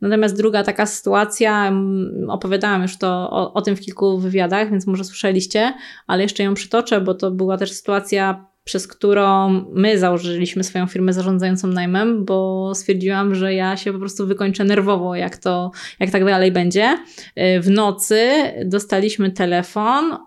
[0.01, 4.87] Natomiast druga taka sytuacja, mm, opowiadałam już to o, o tym w kilku wywiadach, więc
[4.87, 5.73] może słyszeliście,
[6.07, 11.13] ale jeszcze ją przytoczę, bo to była też sytuacja przez którą my założyliśmy swoją firmę
[11.13, 16.25] zarządzającą najmem, bo stwierdziłam, że ja się po prostu wykończę nerwowo, jak to, jak tak
[16.25, 16.97] dalej będzie.
[17.61, 18.29] W nocy
[18.65, 20.17] dostaliśmy telefon y,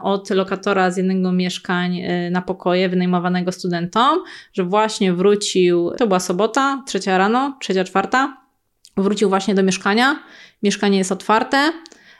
[0.00, 4.18] od lokatora z jednego mieszkań y, na pokoje wynajmowanego studentom,
[4.52, 8.36] że właśnie wrócił, to była sobota, trzecia rano, trzecia, czwarta,
[8.96, 10.18] wrócił właśnie do mieszkania.
[10.62, 11.72] Mieszkanie jest otwarte,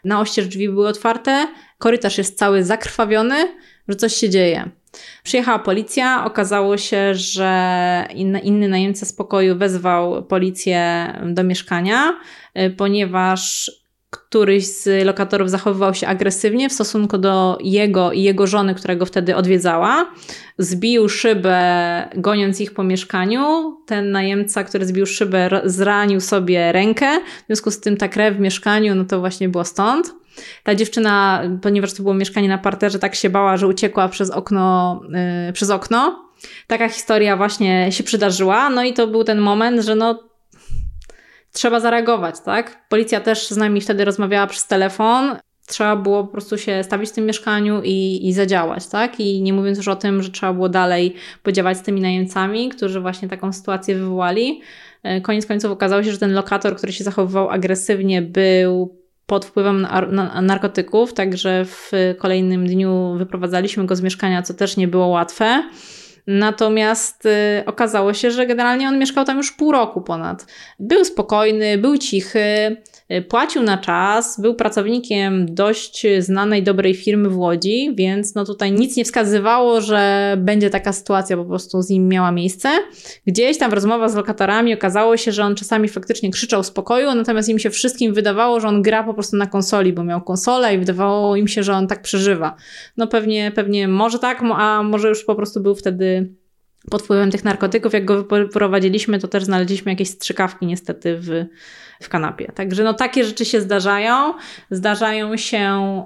[0.05, 3.57] na oścież drzwi były otwarte, korytarz jest cały zakrwawiony,
[3.89, 4.71] że coś się dzieje.
[5.23, 8.09] Przyjechała policja, okazało się, że
[8.43, 12.21] inny, najemca z pokoju wezwał policję do mieszkania,
[12.59, 13.71] y, ponieważ
[14.11, 19.07] któryś z lokatorów zachowywał się agresywnie w stosunku do jego i jego żony, która go
[19.07, 20.11] wtedy odwiedzała.
[20.59, 23.77] Zbił szybę, goniąc ich po mieszkaniu.
[23.87, 27.21] Ten najemca, który zbił szybę, zranił sobie rękę.
[27.43, 30.15] W związku z tym ta krew w mieszkaniu, no to właśnie było stąd.
[30.63, 35.01] Ta dziewczyna, ponieważ to było mieszkanie na parterze, tak się bała, że uciekła przez okno,
[35.47, 36.27] yy, przez okno.
[36.67, 38.71] Taka historia właśnie się przydarzyła.
[38.71, 40.29] No i to był ten moment, że no
[41.53, 42.89] trzeba zareagować, tak?
[42.89, 45.37] Policja też z nami wtedy rozmawiała przez telefon.
[45.67, 49.21] Trzeba było po prostu się stawić w tym mieszkaniu i, i zadziałać, tak?
[49.21, 53.01] I nie mówiąc już o tym, że trzeba było dalej podziałać z tymi najemcami, którzy
[53.01, 54.61] właśnie taką sytuację wywołali.
[55.03, 59.87] E, koniec końców okazało się, że ten lokator, który się zachowywał agresywnie, był pod wpływem
[60.43, 65.71] narkotyków, także w kolejnym dniu wyprowadzaliśmy go z mieszkania, co też nie było łatwe.
[66.27, 67.31] Natomiast y,
[67.67, 70.47] okazało się, że generalnie on mieszkał tam już pół roku ponad.
[70.81, 72.77] Był spokojny, był cichy,
[73.13, 78.73] y, płacił na czas, był pracownikiem dość znanej, dobrej firmy w Łodzi, więc no tutaj
[78.73, 82.69] nic nie wskazywało, że będzie taka sytuacja po prostu z nim miała miejsce.
[83.27, 87.15] Gdzieś tam w rozmowach z lokatorami okazało się, że on czasami faktycznie krzyczał w spokoju,
[87.15, 90.75] natomiast im się wszystkim wydawało, że on gra po prostu na konsoli, bo miał konsolę
[90.75, 92.57] i wydawało im się, że on tak przeżywa.
[92.97, 96.16] No pewnie, pewnie może tak, a może już po prostu był wtedy
[96.91, 97.93] pod wpływem tych narkotyków.
[97.93, 101.45] Jak go wyprowadziliśmy, to też znaleźliśmy jakieś strzykawki niestety w,
[102.03, 102.53] w kanapie.
[102.55, 104.35] Także no takie rzeczy się zdarzają.
[104.71, 106.05] Zdarzają się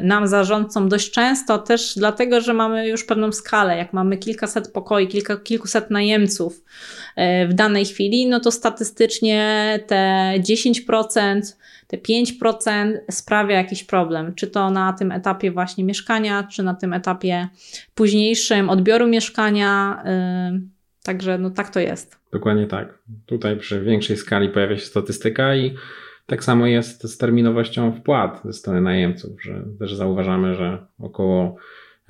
[0.00, 3.76] y, nam zarządcom dość często też dlatego, że mamy już pewną skalę.
[3.76, 10.32] Jak mamy kilkaset pokoi, kilka, kilkuset najemców y, w danej chwili, no to statystycznie te
[10.38, 11.40] 10%
[11.86, 16.92] te 5% sprawia jakiś problem, czy to na tym etapie właśnie mieszkania, czy na tym
[16.92, 17.48] etapie
[17.94, 20.02] późniejszym odbioru mieszkania.
[20.52, 20.60] Yy,
[21.02, 22.18] także no tak to jest.
[22.32, 22.98] Dokładnie tak.
[23.26, 25.74] Tutaj przy większej skali pojawia się statystyka i
[26.26, 31.56] tak samo jest z terminowością wpłat ze strony najemców, że też zauważamy, że około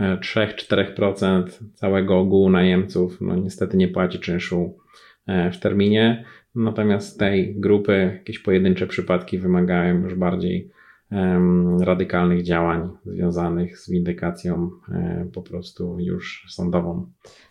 [0.00, 4.78] 3-4% e, całego ogółu najemców no niestety nie płaci czynszu
[5.26, 6.24] e, w terminie.
[6.56, 10.70] Natomiast tej grupy jakieś pojedyncze przypadki wymagają już bardziej
[11.12, 17.06] um, radykalnych działań związanych z windykacją um, po prostu już sądową.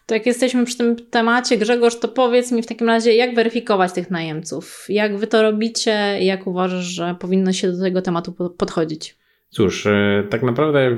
[0.05, 3.93] To jak jesteśmy przy tym temacie, Grzegorz, to powiedz mi w takim razie, jak weryfikować
[3.93, 4.85] tych najemców?
[4.89, 5.91] Jak wy to robicie?
[6.19, 9.17] Jak uważasz, że powinno się do tego tematu podchodzić?
[9.49, 10.97] Cóż, e, tak naprawdę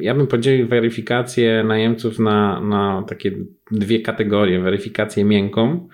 [0.00, 3.32] ja bym podzielił weryfikację najemców na, na takie
[3.70, 4.60] dwie kategorie.
[4.60, 5.88] Weryfikację miękką,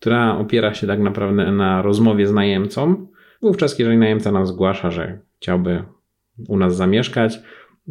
[0.00, 3.06] która opiera się tak naprawdę na rozmowie z najemcą.
[3.42, 5.84] Wówczas, jeżeli najemca nam zgłasza, że chciałby
[6.48, 7.40] u nas zamieszkać,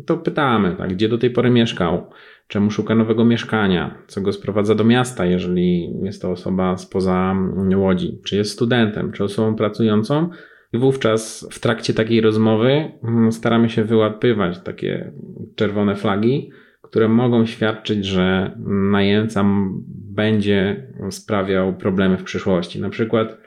[0.06, 2.10] to pytamy, tak, gdzie do tej pory mieszkał,
[2.48, 7.36] czemu szuka nowego mieszkania, co go sprowadza do miasta, jeżeli jest to osoba spoza
[7.76, 10.30] Łodzi, czy jest studentem, czy osobą pracującą.
[10.74, 15.12] I wówczas w trakcie takiej rozmowy mm, staramy się wyłapywać takie
[15.56, 18.52] czerwone flagi, które mogą świadczyć, że
[18.92, 19.46] najemca
[19.88, 22.82] będzie sprawiał problemy w przyszłości.
[22.82, 23.38] Na przykład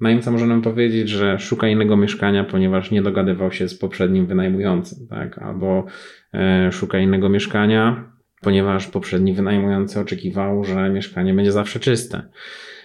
[0.00, 5.08] najemca może nam powiedzieć, że szuka innego mieszkania, ponieważ nie dogadywał się z poprzednim wynajmującym,
[5.08, 5.38] tak?
[5.38, 5.86] albo
[6.34, 12.22] e, szuka innego mieszkania, ponieważ poprzedni wynajmujący oczekiwał, że mieszkanie będzie zawsze czyste.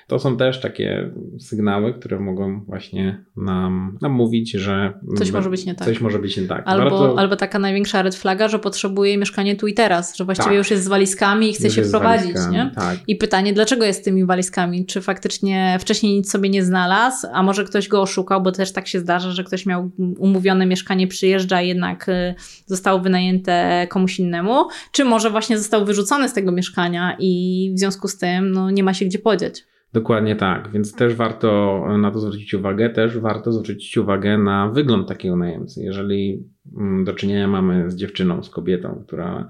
[0.08, 5.66] To są też takie sygnały, które mogą właśnie nam, nam mówić, że coś może być
[5.66, 5.88] nie tak.
[5.88, 6.64] Coś może być nie tak.
[6.66, 7.20] Albo, Warto...
[7.20, 10.58] albo taka największa red flaga, że potrzebuje mieszkanie tu i teraz, że właściwie tak.
[10.58, 12.36] już jest z walizkami i chce już się wprowadzić.
[12.52, 12.72] Nie?
[12.76, 13.00] Tak.
[13.08, 14.86] I pytanie, dlaczego jest z tymi walizkami?
[14.86, 18.88] Czy faktycznie wcześniej nic sobie nie znalazł, a może ktoś go oszukał, bo też tak
[18.88, 25.06] się zdarza, że ktoś miał umówione mieszkanie, przyjeżdża, jednak y, zostało wynajęte komuś innemu, czy
[25.06, 28.94] może właśnie został wyrzucony z tego mieszkania i w związku z tym no, nie ma
[28.94, 29.64] się gdzie podziać.
[29.94, 35.08] Dokładnie tak, więc też warto na to zwrócić uwagę, też warto zwrócić uwagę na wygląd
[35.08, 35.84] takiego najemcy.
[35.84, 36.44] Jeżeli
[36.78, 39.48] mm, do czynienia mamy z dziewczyną, z kobietą, która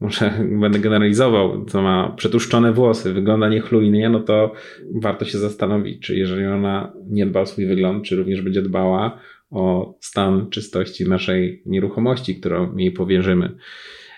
[0.00, 4.52] może będę generalizował, co ma przetuszczone włosy, wygląda niechlujnie, no to
[4.94, 9.18] warto się zastanowić, czy jeżeli ona nie dba o swój wygląd, czy również będzie dbała
[9.50, 13.56] o stan czystości naszej nieruchomości, którą jej powierzymy.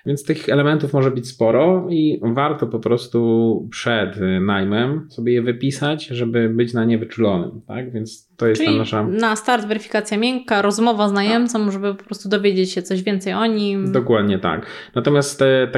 [0.09, 6.07] Więc tych elementów może być sporo i warto po prostu przed najmem sobie je wypisać,
[6.07, 7.61] żeby być na nie wyczulonym.
[7.67, 7.93] Tak?
[7.93, 9.03] Więc to jest Czyli ta nasza.
[9.03, 11.73] Na start weryfikacja miękka, rozmowa z najemcą, tak.
[11.73, 13.93] żeby po prostu dowiedzieć się coś więcej o nim.
[13.93, 14.67] Dokładnie tak.
[14.95, 15.69] Natomiast e,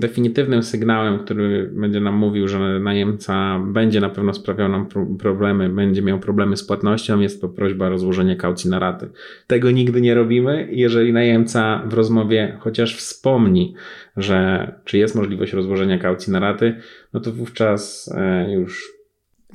[0.00, 4.86] definitywnym sygnałem, który będzie nam mówił, że najemca będzie na pewno sprawiał nam
[5.18, 9.08] problemy, będzie miał problemy z płatnością, jest to prośba o rozłożenie kaucji na raty.
[9.46, 10.68] Tego nigdy nie robimy.
[10.70, 13.74] Jeżeli najemca w rozmowie chociaż wspomni,
[14.16, 16.74] że czy jest możliwość rozłożenia kaucji na raty,
[17.12, 18.95] no to wówczas e, już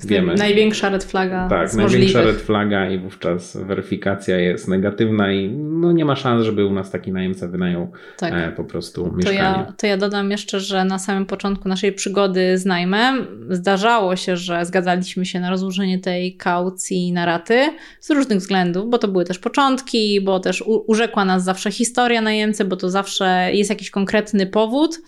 [0.05, 0.35] Wiemy.
[0.35, 1.47] Największa red flaga.
[1.49, 6.65] Tak, największa red flaga i wówczas weryfikacja jest negatywna i no nie ma szans, żeby
[6.65, 8.33] u nas taki najemca wynajął tak.
[8.33, 9.37] e, po prostu to mieszkanie.
[9.37, 14.37] Ja, to ja dodam jeszcze, że na samym początku naszej przygody z najmem zdarzało się,
[14.37, 19.25] że zgadzaliśmy się na rozłożenie tej kaucji na raty z różnych względów, bo to były
[19.25, 23.89] też początki, bo też u, urzekła nas zawsze historia najemcy, bo to zawsze jest jakiś
[23.89, 24.99] konkretny powód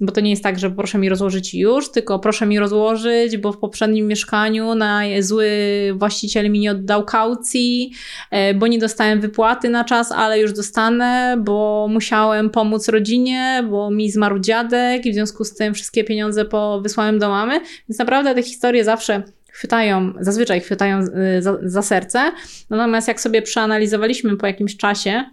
[0.00, 3.52] bo to nie jest tak, że proszę mi rozłożyć już, tylko proszę mi rozłożyć, bo
[3.52, 5.50] w poprzednim mieszkaniu na zły
[5.94, 7.92] właściciel mi nie oddał kaucji,
[8.30, 13.90] e, bo nie dostałem wypłaty na czas, ale już dostanę, bo musiałem pomóc rodzinie, bo
[13.90, 17.60] mi zmarł dziadek i w związku z tym wszystkie pieniądze po, wysłałem do mamy.
[17.88, 22.32] Więc naprawdę te historie zawsze chwytają, zazwyczaj chwytają e, za, za serce.
[22.70, 25.24] Natomiast jak sobie przeanalizowaliśmy po jakimś czasie,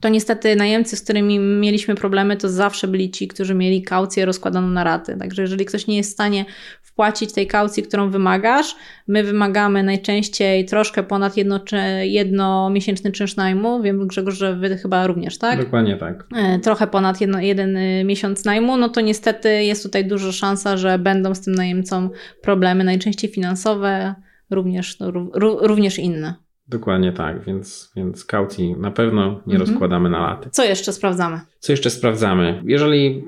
[0.00, 4.68] to niestety najemcy, z którymi mieliśmy problemy, to zawsze byli ci, którzy mieli kaucję rozkładaną
[4.68, 5.16] na raty.
[5.18, 6.44] Także jeżeli ktoś nie jest w stanie
[6.82, 8.76] wpłacić tej kaucji, którą wymagasz,
[9.08, 11.60] my wymagamy najczęściej troszkę ponad jedno,
[12.02, 13.82] jednomiesięczny czynsz najmu.
[13.82, 15.64] Wiem, Grzegorz, że wy chyba również, tak?
[15.64, 16.26] Dokładnie tak.
[16.36, 20.76] E, trochę ponad jedno, jeden y, miesiąc najmu, no to niestety jest tutaj duża szansa,
[20.76, 22.10] że będą z tym najemcą
[22.42, 24.14] problemy, najczęściej finansowe,
[24.50, 26.43] również, no, również inne.
[26.68, 29.60] Dokładnie tak, więc, więc kaucji na pewno nie mhm.
[29.60, 30.50] rozkładamy na laty.
[30.50, 31.40] Co jeszcze sprawdzamy?
[31.58, 32.62] Co jeszcze sprawdzamy?
[32.66, 33.24] Jeżeli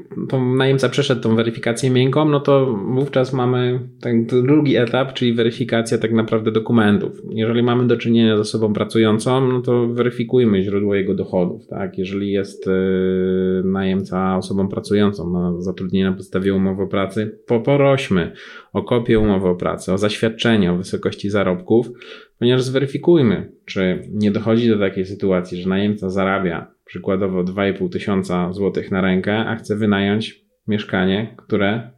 [0.57, 6.12] najemca przeszedł tą weryfikację miękką, no to wówczas mamy ten drugi etap, czyli weryfikacja tak
[6.12, 7.22] naprawdę dokumentów.
[7.31, 11.66] Jeżeli mamy do czynienia z osobą pracującą, no to weryfikujmy źródło jego dochodów.
[11.66, 11.99] Tak?
[11.99, 18.33] Jeżeli jest yy, najemca osobą pracującą, ma zatrudnienie na podstawie umowy o pracy, poprośmy
[18.72, 21.90] o kopię umowy o pracę, o zaświadczenie o wysokości zarobków,
[22.38, 28.90] ponieważ zweryfikujmy, czy nie dochodzi do takiej sytuacji, że najemca zarabia przykładowo 2,5 tysiąca złotych
[28.90, 31.90] na rękę, a chce wynająć mieszkanie, które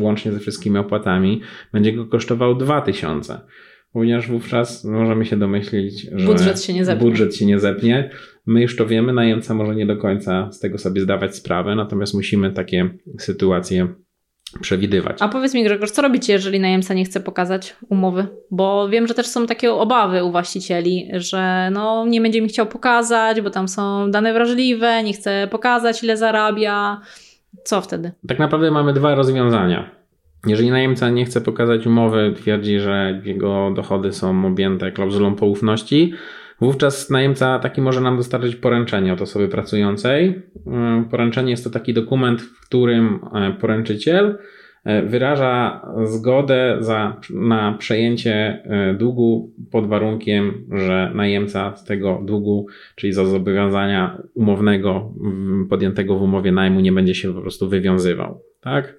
[0.00, 1.40] łącznie ze wszystkimi opłatami
[1.72, 3.40] będzie go kosztowało 2 tysiące.
[3.92, 7.08] Ponieważ wówczas możemy się domyślić, że budżet się nie zepnie.
[7.08, 8.10] Budżet się nie zepnie.
[8.46, 12.14] My już to wiemy, najemca może nie do końca z tego sobie zdawać sprawę, natomiast
[12.14, 13.88] musimy takie sytuacje
[14.60, 15.22] przewidywać.
[15.22, 18.26] A powiedz mi, Grzegorz, co robicie, jeżeli najemca nie chce pokazać umowy?
[18.50, 22.66] Bo wiem, że też są takie obawy u właścicieli, że no, nie będzie mi chciał
[22.66, 27.00] pokazać, bo tam są dane wrażliwe, nie chce pokazać, ile zarabia.
[27.64, 28.12] Co wtedy?
[28.28, 29.90] Tak naprawdę mamy dwa rozwiązania.
[30.46, 36.12] Jeżeli najemca nie chce pokazać umowy, twierdzi, że jego dochody są objęte klauzulą poufności,
[36.60, 40.42] Wówczas najemca taki może nam dostarczyć poręczenie od osoby pracującej.
[40.66, 44.38] Mm, poręczenie jest to taki dokument, w którym e, poręczyciel
[44.84, 52.66] e, wyraża zgodę za, na przejęcie e, długu pod warunkiem, że najemca z tego długu,
[52.96, 55.14] czyli za zobowiązania umownego
[55.70, 58.42] podjętego w umowie najmu nie będzie się po prostu wywiązywał.
[58.60, 58.94] Tak?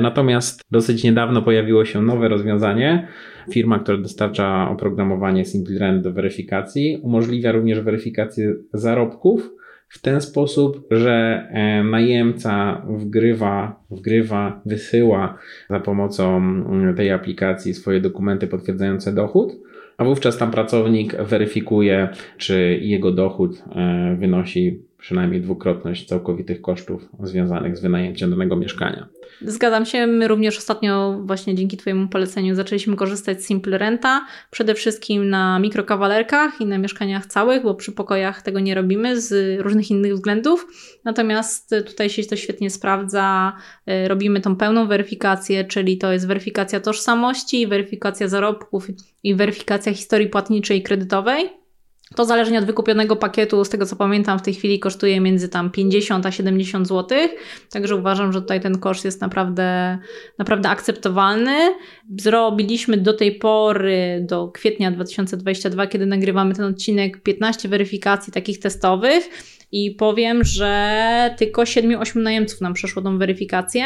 [0.00, 3.08] Natomiast dosyć niedawno pojawiło się nowe rozwiązanie,
[3.52, 9.50] Firma, która dostarcza oprogramowanie SimpleRent do weryfikacji, umożliwia również weryfikację zarobków
[9.88, 15.38] w ten sposób, że e, najemca wgrywa, wgrywa, wysyła
[15.70, 19.52] za pomocą mm, tej aplikacji swoje dokumenty potwierdzające dochód,
[19.98, 27.76] a wówczas tam pracownik weryfikuje, czy jego dochód e, wynosi przynajmniej dwukrotność całkowitych kosztów związanych
[27.76, 29.08] z wynajęciem danego mieszkania.
[29.42, 30.06] Zgadzam się.
[30.06, 34.26] My również ostatnio, właśnie dzięki Twojemu poleceniu, zaczęliśmy korzystać z Simple Renta.
[34.50, 39.60] Przede wszystkim na mikrokawalerkach i na mieszkaniach całych, bo przy pokojach tego nie robimy z
[39.60, 40.66] różnych innych względów.
[41.04, 43.52] Natomiast tutaj się to świetnie sprawdza.
[44.04, 48.86] Y, robimy tą pełną weryfikację, czyli to jest weryfikacja tożsamości, weryfikacja zarobków
[49.22, 51.59] i weryfikacja historii płatniczej i kredytowej.
[52.16, 55.70] To zależnie od wykupionego pakietu, z tego co pamiętam, w tej chwili kosztuje między tam
[55.70, 57.18] 50 a 70 zł.
[57.70, 59.98] Także uważam, że tutaj ten koszt jest naprawdę,
[60.38, 61.74] naprawdę akceptowalny.
[62.18, 69.24] Zrobiliśmy do tej pory, do kwietnia 2022, kiedy nagrywamy ten odcinek, 15 weryfikacji takich testowych
[69.72, 73.84] i powiem, że tylko 7-8 najemców nam przeszło tą weryfikację,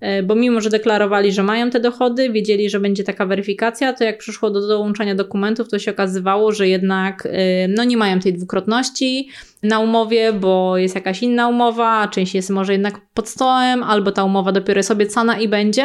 [0.00, 4.04] e, bo mimo, że deklarowali, że mają te dochody, wiedzieli, że będzie taka weryfikacja, to
[4.04, 8.32] jak przyszło do dołączania dokumentów, to się okazywało, że jednak e, no, nie mają tej
[8.32, 9.28] dwukrotności
[9.62, 14.24] na umowie, bo jest jakaś inna umowa, część jest może jednak pod stołem, albo ta
[14.24, 15.84] umowa dopiero jest obiecana i będzie.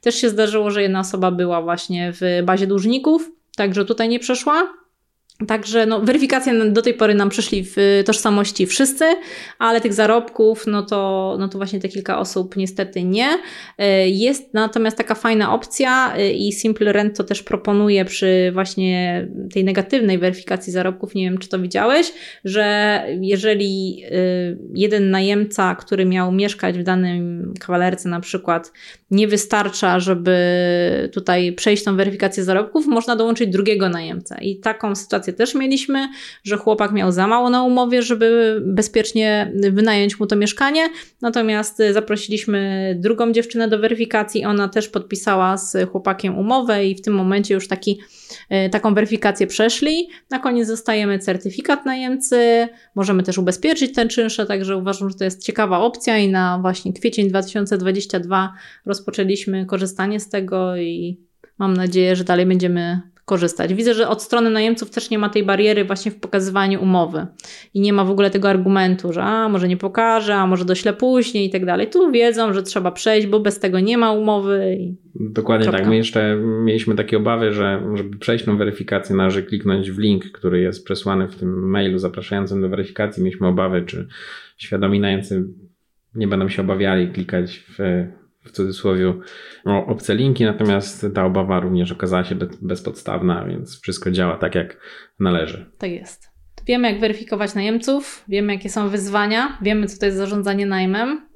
[0.00, 4.85] Też się zdarzyło, że jedna osoba była właśnie w bazie dłużników, także tutaj nie przeszła.
[5.48, 9.04] Także no, weryfikacje do tej pory nam przyszli w tożsamości wszyscy,
[9.58, 13.28] ale tych zarobków, no to, no to właśnie te kilka osób niestety nie.
[13.78, 19.28] E, jest natomiast taka fajna opcja e, i Simple Rent to też proponuje przy właśnie
[19.52, 22.12] tej negatywnej weryfikacji zarobków, nie wiem czy to widziałeś,
[22.44, 24.02] że jeżeli
[24.74, 28.72] jeden najemca, który miał mieszkać w danym kawalerce na przykład,
[29.10, 30.36] nie wystarcza, żeby
[31.12, 34.36] tutaj przejść tą weryfikację zarobków, można dołączyć drugiego najemcę.
[34.40, 36.08] I taką sytuację też mieliśmy,
[36.44, 40.88] że chłopak miał za mało na umowie, żeby bezpiecznie wynająć mu to mieszkanie.
[41.22, 47.14] Natomiast zaprosiliśmy drugą dziewczynę do weryfikacji, ona też podpisała z chłopakiem umowę i w tym
[47.14, 48.00] momencie już taki,
[48.48, 50.08] e, taką weryfikację przeszli.
[50.30, 55.44] Na koniec dostajemy certyfikat najemcy, możemy też ubezpieczyć ten czynsze, także uważam, że to jest
[55.44, 58.52] ciekawa opcja i na właśnie kwiecień 2022
[58.86, 61.20] rozpoczęliśmy korzystanie z tego i
[61.58, 63.74] mam nadzieję, że dalej będziemy korzystać.
[63.74, 67.26] Widzę, że od strony najemców też nie ma tej bariery właśnie w pokazywaniu umowy
[67.74, 70.92] i nie ma w ogóle tego argumentu, że a może nie pokażę, a może doślę
[70.92, 71.86] później i tak dalej.
[71.90, 74.76] Tu wiedzą, że trzeba przejść, bo bez tego nie ma umowy.
[75.14, 75.78] Dokładnie kropka.
[75.78, 75.88] tak.
[75.88, 80.60] My jeszcze mieliśmy takie obawy, że żeby przejść tą weryfikację należy kliknąć w link, który
[80.60, 83.22] jest przesłany w tym mailu zapraszającym do weryfikacji.
[83.22, 84.08] Mieliśmy obawy, czy
[84.56, 85.44] świadomi najemcy
[86.14, 88.06] nie będą się obawiali klikać w
[88.46, 89.14] w cudzysłowie
[89.64, 94.76] o obce linki, natomiast ta obawa również okazała się bezpodstawna, więc wszystko działa tak, jak
[95.20, 95.70] należy.
[95.78, 96.30] Tak jest.
[96.66, 101.28] Wiemy, jak weryfikować najemców, wiemy, jakie są wyzwania, wiemy, co to jest zarządzanie najmem.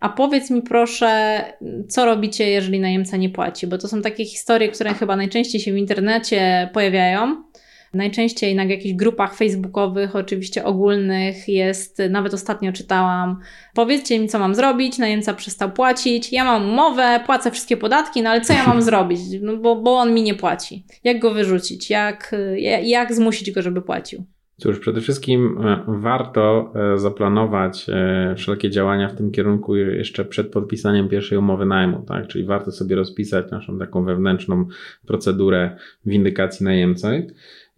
[0.00, 1.42] A powiedz mi proszę,
[1.88, 3.66] co robicie, jeżeli najemca nie płaci?
[3.66, 7.44] Bo to są takie historie, które chyba najczęściej się w internecie pojawiają.
[7.94, 13.40] Najczęściej na jakichś grupach facebookowych, oczywiście ogólnych jest, nawet ostatnio czytałam,
[13.74, 18.30] powiedzcie mi, co mam zrobić, najemca przestał płacić, ja mam umowę, płacę wszystkie podatki, no
[18.30, 20.86] ale co ja mam zrobić, no bo, bo on mi nie płaci.
[21.04, 21.90] Jak go wyrzucić?
[21.90, 22.34] Jak,
[22.82, 24.24] jak zmusić go, żeby płacił?
[24.62, 30.52] Cóż, przede wszystkim e, warto e, zaplanować e, wszelkie działania w tym kierunku jeszcze przed
[30.52, 32.26] podpisaniem pierwszej umowy najmu, tak?
[32.26, 34.66] Czyli warto sobie rozpisać naszą taką wewnętrzną
[35.06, 35.76] procedurę
[36.06, 37.26] windykacji najemcy.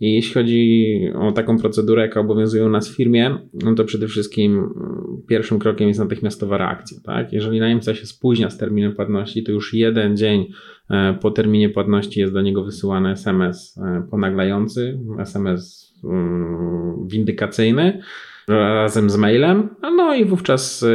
[0.01, 0.85] I jeśli chodzi
[1.19, 5.59] o taką procedurę, jaka obowiązuje u nas w firmie, no to przede wszystkim mm, pierwszym
[5.59, 6.99] krokiem jest natychmiastowa reakcja.
[7.05, 7.33] Tak?
[7.33, 10.53] Jeżeli najemca się spóźnia z terminem płatności, to już jeden dzień
[10.91, 18.03] e, po terminie płatności jest do niego wysyłany SMS e, ponaglający, SMS mm, windykacyjny
[18.49, 20.87] razem z mailem, no i wówczas e,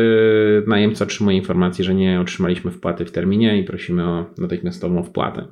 [0.68, 5.46] najemca otrzymuje informację, że nie otrzymaliśmy wpłaty w terminie i prosimy o natychmiastową wpłatę.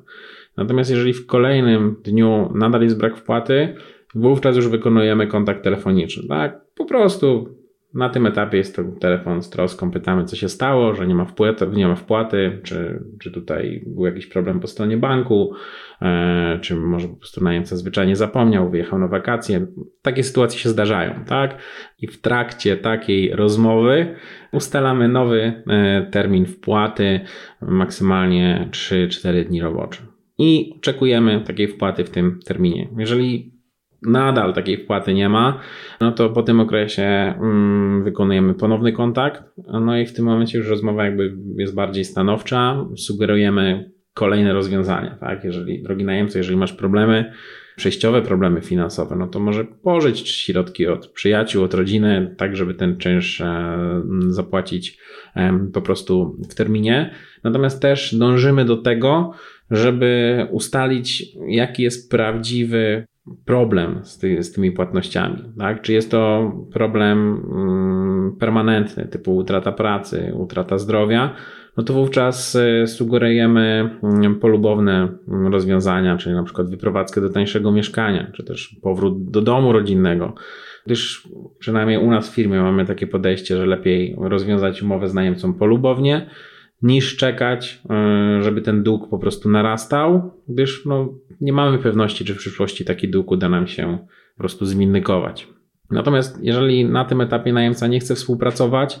[0.58, 3.74] Natomiast jeżeli w kolejnym dniu nadal jest brak wpłaty,
[4.14, 6.28] wówczas już wykonujemy kontakt telefoniczny.
[6.28, 6.60] Tak?
[6.74, 7.58] Po prostu
[7.94, 11.24] na tym etapie jest to telefon z troską, pytamy co się stało, że nie ma
[11.24, 15.52] wpłaty, nie ma wpłaty czy, czy tutaj był jakiś problem po stronie banku,
[16.02, 19.66] e, czy może po prostu najemca zwyczajnie zapomniał, wyjechał na wakacje.
[20.02, 21.58] Takie sytuacje się zdarzają, tak?
[21.98, 24.14] I w trakcie takiej rozmowy
[24.52, 27.20] ustalamy nowy e, termin wpłaty,
[27.62, 30.07] maksymalnie 3-4 dni robocze
[30.38, 32.88] i oczekujemy takiej wpłaty w tym terminie.
[32.98, 33.58] Jeżeli
[34.02, 35.60] nadal takiej wpłaty nie ma,
[36.00, 40.68] no to po tym okresie mm, wykonujemy ponowny kontakt, no i w tym momencie już
[40.68, 45.44] rozmowa jakby jest bardziej stanowcza, sugerujemy kolejne rozwiązania, tak?
[45.44, 47.32] Jeżeli, drogi najemco, jeżeli masz problemy,
[47.76, 52.96] przejściowe problemy finansowe, no to może pożyć środki od przyjaciół, od rodziny, tak żeby ten
[52.96, 53.78] czynsz e,
[54.28, 54.98] zapłacić
[55.72, 57.10] po prostu w terminie.
[57.44, 59.32] Natomiast też dążymy do tego,
[59.70, 63.04] żeby ustalić, jaki jest prawdziwy
[63.44, 65.36] problem z, ty, z tymi płatnościami.
[65.58, 65.82] Tak?
[65.82, 71.34] Czy jest to problem mm, permanentny, typu utrata pracy, utrata zdrowia,
[71.76, 77.72] no to wówczas y, sugerujemy mm, polubowne mm, rozwiązania, czyli na przykład wyprowadzkę do tańszego
[77.72, 80.34] mieszkania, czy też powrót do domu rodzinnego.
[80.86, 85.54] Gdyż przynajmniej u nas w firmie mamy takie podejście, że lepiej rozwiązać umowę z najemcą
[85.54, 86.30] polubownie,
[86.82, 87.82] niż czekać,
[88.38, 92.84] y, żeby ten dług po prostu narastał, gdyż no, nie mamy pewności, czy w przyszłości
[92.84, 93.98] taki dług uda nam się
[94.34, 95.48] po prostu zminnikować.
[95.90, 99.00] Natomiast jeżeli na tym etapie najemca nie chce współpracować,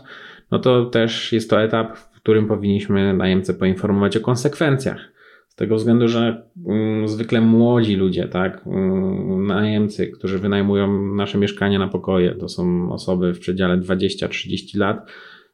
[0.50, 5.12] no to też jest to etap, w którym powinniśmy najemcę poinformować o konsekwencjach.
[5.48, 11.78] Z tego względu, że mm, zwykle młodzi ludzie, tak, mm, najemcy, którzy wynajmują nasze mieszkania
[11.78, 15.10] na pokoje, to są osoby w przedziale 20-30 lat,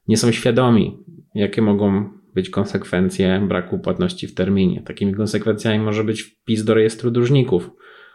[0.08, 0.98] nie są świadomi,
[1.34, 4.82] jakie mogą być konsekwencje braku płatności w terminie.
[4.82, 7.70] Takimi konsekwencjami może być wpis do rejestru dłużników,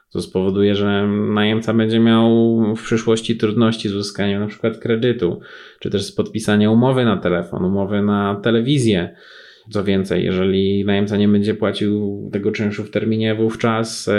[0.10, 2.30] co spowoduje, że najemca będzie miał
[2.76, 5.40] w przyszłości trudności z uzyskaniem na przykład kredytu,
[5.80, 9.16] czy też z podpisaniem umowy na telefon, umowy na telewizję.
[9.72, 14.10] Co więcej, jeżeli najemca nie będzie płacił tego czynszu w terminie, wówczas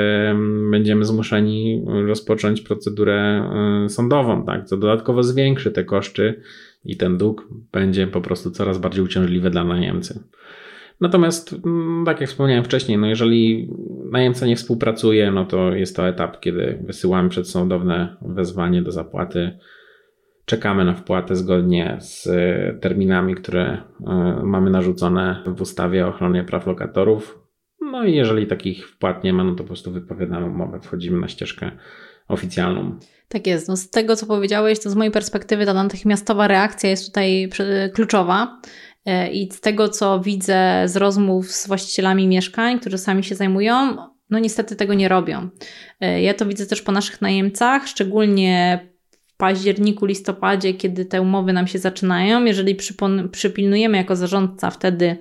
[0.71, 3.51] będziemy zmuszeni rozpocząć procedurę
[3.85, 6.41] y, sądową, tak, co dodatkowo zwiększy te koszty
[6.85, 10.25] i ten dług będzie po prostu coraz bardziej uciążliwy dla najemcy.
[11.01, 13.71] Natomiast, mm, tak jak wspomniałem wcześniej, no jeżeli
[14.11, 19.59] najemca nie współpracuje, no to jest to etap, kiedy wysyłamy przedsądowne wezwanie do zapłaty.
[20.45, 26.45] Czekamy na wpłatę zgodnie z e, terminami, które e, mamy narzucone w ustawie o ochronie
[26.45, 27.39] praw lokatorów.
[27.81, 31.29] No i jeżeli takich wpłat nie ma, no to po prostu wypowiadamy umowę, wchodzimy na
[31.29, 31.71] ścieżkę
[32.31, 32.99] oficjalną.
[33.29, 33.69] Tak jest.
[33.69, 37.51] No z tego, co powiedziałeś, to z mojej perspektywy ta natychmiastowa reakcja jest tutaj
[37.95, 38.61] kluczowa.
[39.05, 43.97] E, I z tego, co widzę z rozmów z właścicielami mieszkań, którzy sami się zajmują,
[44.31, 45.49] no niestety tego nie robią.
[46.01, 48.81] E, ja to widzę też po naszych najemcach, szczególnie
[49.27, 52.45] w październiku, listopadzie, kiedy te umowy nam się zaczynają.
[52.45, 52.77] Jeżeli
[53.33, 55.17] przypilnujemy jako zarządca wtedy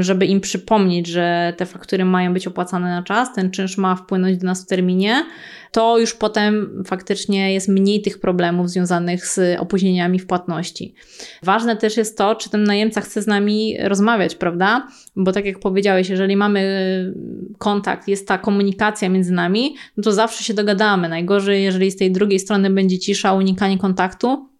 [0.00, 4.38] żeby im przypomnieć, że te faktury mają być opłacane na czas, ten czynsz ma wpłynąć
[4.38, 5.24] do nas w terminie,
[5.72, 10.94] to już potem faktycznie jest mniej tych problemów związanych z opóźnieniami w płatności.
[11.42, 14.88] Ważne też jest to, czy ten najemca chce z nami rozmawiać, prawda?
[15.16, 17.14] Bo tak jak powiedziałeś, jeżeli mamy
[17.58, 21.08] kontakt, jest ta komunikacja między nami, no to zawsze się dogadamy.
[21.08, 24.53] Najgorzej, jeżeli z tej drugiej strony będzie cisza, unikanie kontaktu,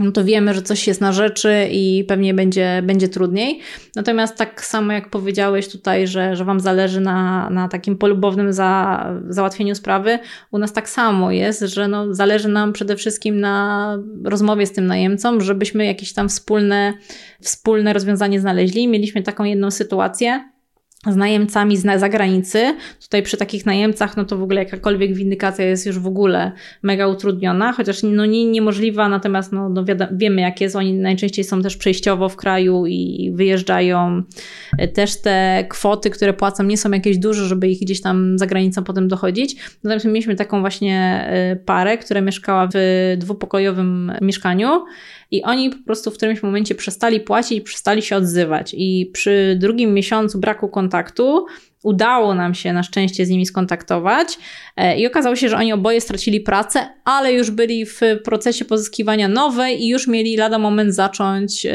[0.00, 3.60] no to wiemy, że coś jest na rzeczy i pewnie będzie, będzie trudniej.
[3.96, 9.04] Natomiast tak samo jak powiedziałeś tutaj, że, że Wam zależy na, na takim polubownym za,
[9.28, 10.18] załatwieniu sprawy,
[10.50, 14.86] u nas tak samo jest, że no, zależy nam przede wszystkim na rozmowie z tym
[14.86, 16.94] najemcą, żebyśmy jakieś tam wspólne,
[17.40, 18.88] wspólne rozwiązanie znaleźli.
[18.88, 20.44] Mieliśmy taką jedną sytuację,
[21.06, 22.76] z najemcami z zagranicy.
[23.02, 27.06] Tutaj przy takich najemcach, no to w ogóle jakakolwiek windykacja jest już w ogóle mega
[27.06, 31.76] utrudniona, chociaż no nie niemożliwa, natomiast no, no wiemy jak jest, oni najczęściej są też
[31.76, 34.22] przejściowo w kraju i wyjeżdżają.
[34.94, 38.84] Też te kwoty, które płacą nie są jakieś duże, żeby ich gdzieś tam za granicą
[38.84, 39.56] potem dochodzić.
[39.84, 44.84] Natomiast mieliśmy taką właśnie y, parę, która mieszkała w dwupokojowym mieszkaniu
[45.30, 48.74] i oni po prostu w którymś momencie przestali płacić, przestali się odzywać.
[48.76, 51.46] I przy drugim miesiącu braku kontaktu
[51.82, 54.38] udało nam się na szczęście z nimi skontaktować
[54.76, 59.28] e, i okazało się, że oni oboje stracili pracę, ale już byli w procesie pozyskiwania
[59.28, 61.72] nowej i już mieli lada moment zacząć yy,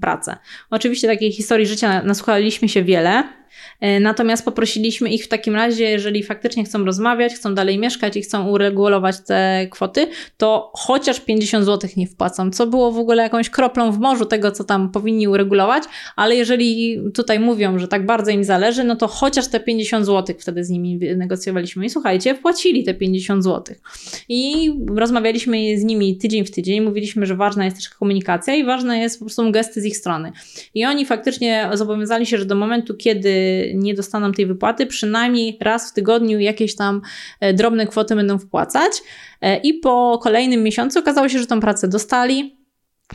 [0.00, 0.36] pracę.
[0.70, 3.41] Oczywiście takiej historii życia nasłuchaliśmy się wiele.
[3.80, 8.22] E, natomiast poprosiliśmy ich w takim razie, jeżeli faktycznie chcą rozmawiać, chcą dalej mieszkać i
[8.22, 13.50] chcą uregulować te kwoty, to chociaż 50 zł nie wpłacą, co było w ogóle jakąś
[13.50, 15.84] kroplą w morzu tego, co tam powinni uregulować,
[16.16, 20.36] ale jeżeli tutaj mówią, że tak bardzo im zależy, no to chociaż te 50 zł
[20.38, 23.76] wtedy z nimi negocjowaliśmy i słuchajcie, wpłacili te 50 zł.
[24.28, 28.98] I rozmawialiśmy z nimi tydzień w tydzień, mówiliśmy, że ważna jest też komunikacja i ważne
[28.98, 30.32] jest po prostu gesty z ich strony.
[30.74, 33.41] I oni faktycznie zobowiązali się, że do momentu, kiedy
[33.74, 37.00] nie dostaną tej wypłaty, przynajmniej raz w tygodniu jakieś tam
[37.40, 38.92] e, drobne kwoty będą wpłacać.
[39.40, 42.61] E, I po kolejnym miesiącu okazało się, że tą pracę dostali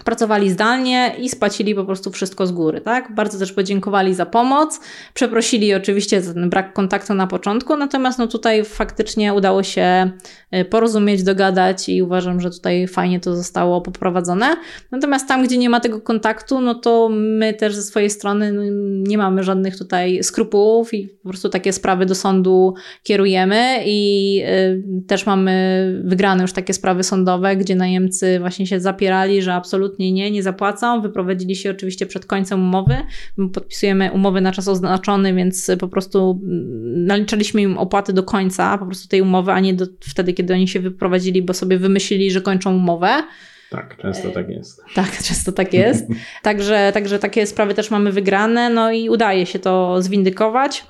[0.04, 3.16] pracowali zdalnie i spłacili po prostu wszystko z góry, tak?
[3.16, 4.80] Bardzo też podziękowali za pomoc,
[5.14, 10.12] przeprosili oczywiście za ten brak kontaktu na początku, natomiast no tutaj faktycznie udało się
[10.56, 14.56] y, porozumieć, dogadać i uważam, że tutaj fajnie to zostało poprowadzone.
[14.92, 18.62] Natomiast tam, gdzie nie ma tego kontaktu, no to my też ze swojej strony no,
[19.10, 22.74] nie mamy żadnych tutaj skrupułów i po prostu takie sprawy do sądu
[23.04, 29.42] kierujemy i y, też mamy wygrane już takie sprawy sądowe, gdzie najemcy właśnie się zapierali,
[29.42, 31.02] że absolutnie absolutnie nie, nie zapłacą.
[31.02, 32.96] Wyprowadzili się oczywiście przed końcem umowy.
[33.38, 38.78] My podpisujemy umowy na czas oznaczony, więc po prostu mm, naliczaliśmy im opłaty do końca
[38.78, 42.32] po prostu tej umowy, a nie do, wtedy, kiedy oni się wyprowadzili, bo sobie wymyślili,
[42.32, 43.24] że kończą umowę.
[43.70, 44.82] Tak, często tak jest.
[44.96, 46.06] Tak, często tak jest.
[46.44, 50.86] Także, także takie sprawy też mamy wygrane, no i udaje się to zwindykować.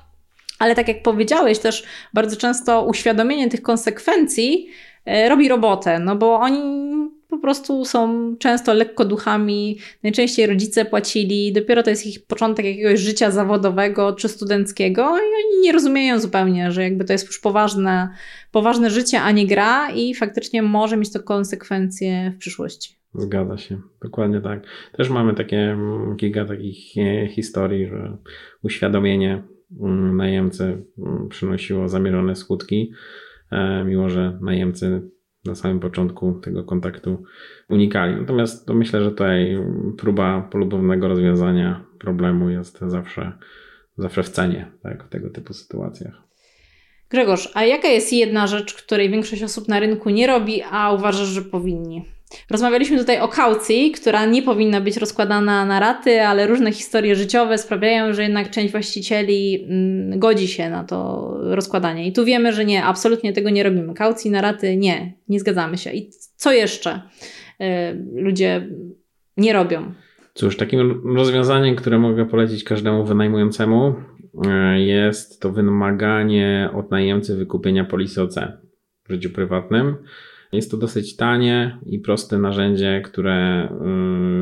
[0.58, 1.84] Ale tak jak powiedziałeś, też
[2.14, 4.68] bardzo często uświadomienie tych konsekwencji
[5.04, 6.88] e, robi robotę, no bo oni
[7.28, 13.00] po prostu są często lekko duchami, najczęściej rodzice płacili, dopiero to jest ich początek jakiegoś
[13.00, 18.08] życia zawodowego czy studenckiego i oni nie rozumieją zupełnie, że jakby to jest już poważne,
[18.52, 22.98] poważne życie, a nie gra i faktycznie może mieć to konsekwencje w przyszłości.
[23.14, 24.62] Zgadza się, dokładnie tak.
[24.92, 28.16] Też mamy takie mm, kilka takich e, historii, że
[28.62, 29.42] uświadomienie
[29.80, 32.92] mm, najemcy mm, przynosiło zamierzone skutki,
[33.50, 35.10] e, mimo że najemcy
[35.44, 37.22] na samym początku tego kontaktu
[37.68, 38.16] unikali.
[38.16, 39.58] Natomiast to myślę, że tutaj
[39.98, 43.32] próba polubownego rozwiązania problemu jest zawsze,
[43.98, 46.22] zawsze w cenie tak, w tego typu sytuacjach.
[47.10, 51.28] Grzegorz, a jaka jest jedna rzecz, której większość osób na rynku nie robi, a uważasz,
[51.28, 52.04] że powinni?
[52.50, 57.58] Rozmawialiśmy tutaj o kaucji, która nie powinna być rozkładana na raty, ale różne historie życiowe
[57.58, 62.06] sprawiają, że jednak część właścicieli mm, godzi się na to rozkładanie.
[62.06, 63.94] I tu wiemy, że nie, absolutnie tego nie robimy.
[63.94, 65.90] Kaucji na raty nie, nie zgadzamy się.
[65.92, 67.02] I co jeszcze
[67.60, 67.64] y,
[68.14, 68.68] ludzie
[69.36, 69.92] nie robią?
[70.34, 73.94] Cóż, takim rozwiązaniem, które mogę polecić każdemu wynajmującemu,
[74.74, 78.34] y, jest to wymaganie od najemcy wykupienia polisy OC
[79.04, 79.96] w życiu prywatnym.
[80.52, 83.68] Jest to dosyć tanie i proste narzędzie, które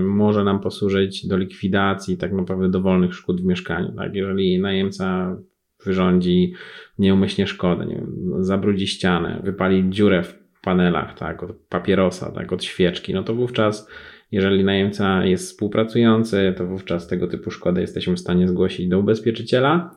[0.05, 3.93] może nam posłużyć do likwidacji tak naprawdę dowolnych szkód w mieszkaniu.
[3.93, 4.15] Tak?
[4.15, 5.37] Jeżeli najemca
[5.85, 6.53] wyrządzi
[6.99, 12.65] nieumyślnie szkodę, nie wiem, zabrudzi ścianę, wypali dziurę w panelach, tak, od papierosa, tak, od
[12.65, 13.89] świeczki, no to wówczas,
[14.33, 19.97] jeżeli najemca jest współpracujący, to wówczas tego typu szkodę jesteśmy w stanie zgłosić do ubezpieczyciela.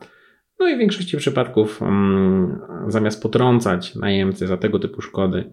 [0.60, 5.52] No i w większości przypadków, um, zamiast potrącać najemcy za tego typu szkody,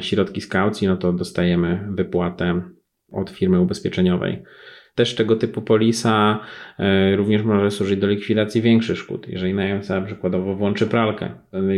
[0.00, 2.62] środki z kaucji, no to dostajemy wypłatę
[3.12, 4.42] od firmy ubezpieczeniowej.
[4.98, 6.40] Też tego typu polisa
[6.78, 9.28] e, również może służyć do likwidacji większych szkód.
[9.28, 11.30] Jeżeli najemca przykładowo włączy pralkę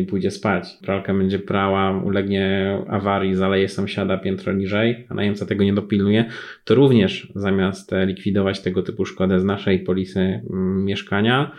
[0.03, 5.65] i pójdzie spać, pralka będzie prała, ulegnie awarii, zaleje sąsiada piętro niżej, a najemca tego
[5.65, 6.25] nie dopilnuje,
[6.65, 11.53] to również zamiast likwidować tego typu szkodę z naszej polisy mm, mieszkania,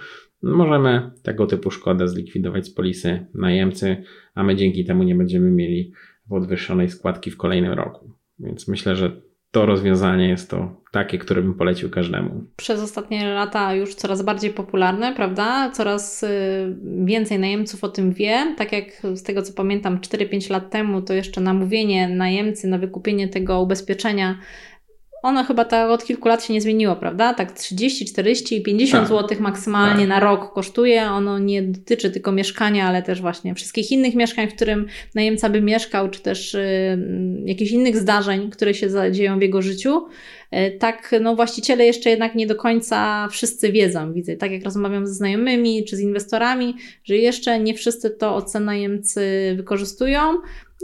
[0.43, 3.97] możemy tego typu szkodę zlikwidować z polisy najemcy,
[4.36, 5.91] a my dzięki temu nie będziemy mieli
[6.32, 8.09] podwyższonej składki w kolejnym roku.
[8.39, 9.11] Więc myślę, że
[9.51, 12.43] to rozwiązanie jest to takie, które bym polecił każdemu.
[12.55, 15.71] Przez ostatnie lata już coraz bardziej popularne, prawda?
[15.71, 16.27] Coraz y,
[17.03, 18.55] więcej najemców o tym wie.
[18.57, 23.27] Tak jak z tego co pamiętam, 4-5 lat temu to jeszcze namówienie najemcy na wykupienie
[23.27, 24.38] tego ubezpieczenia
[25.22, 27.34] ono chyba tak od kilku lat się nie zmieniło, prawda?
[27.34, 29.17] Tak 30, 40, 50 tak.
[29.17, 30.09] zł maksymalnie tak.
[30.09, 31.03] na rok kosztuje.
[31.03, 35.61] Ono nie dotyczy tylko mieszkania, ale też właśnie wszystkich innych mieszkań, w którym najemca by
[35.61, 36.97] mieszkał, czy też y,
[37.45, 40.05] jakichś innych zdarzeń, które się dzieją w jego życiu.
[40.53, 45.07] Y, tak, no właściciele jeszcze jednak nie do końca wszyscy wiedzą, widzę, tak jak rozmawiam
[45.07, 50.19] ze znajomymi czy z inwestorami, że jeszcze nie wszyscy to OC najemcy wykorzystują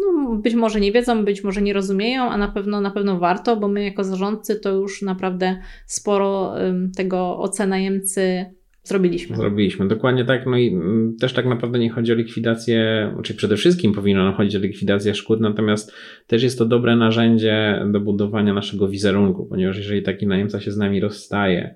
[0.02, 3.58] no, być może nie wiedzą, być może nie rozumieją, a na pewno na pewno warto,
[3.58, 6.56] bo my jako zarządcy to już naprawdę sporo
[6.96, 8.46] tego ocena najemcy
[8.84, 9.38] zrobiliśmy.
[9.38, 10.46] Zrobiliśmy, dokładnie tak.
[10.46, 14.34] No i mm, też tak naprawdę nie chodzi o likwidację, czy przede wszystkim powinno nam
[14.34, 15.94] chodzić o likwidację szkód, natomiast
[16.28, 20.78] też jest to dobre narzędzie do budowania naszego wizerunku, ponieważ jeżeli taki najemca się z
[20.78, 21.76] nami rozstaje,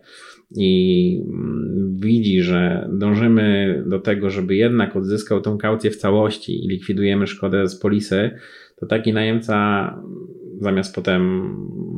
[0.56, 6.68] i mm, widzi, że dążymy do tego, żeby jednak odzyskał tą kaucję w całości i
[6.68, 8.32] likwidujemy szkodę z polisy,
[8.76, 9.95] to taki najemca
[10.60, 11.52] zamiast potem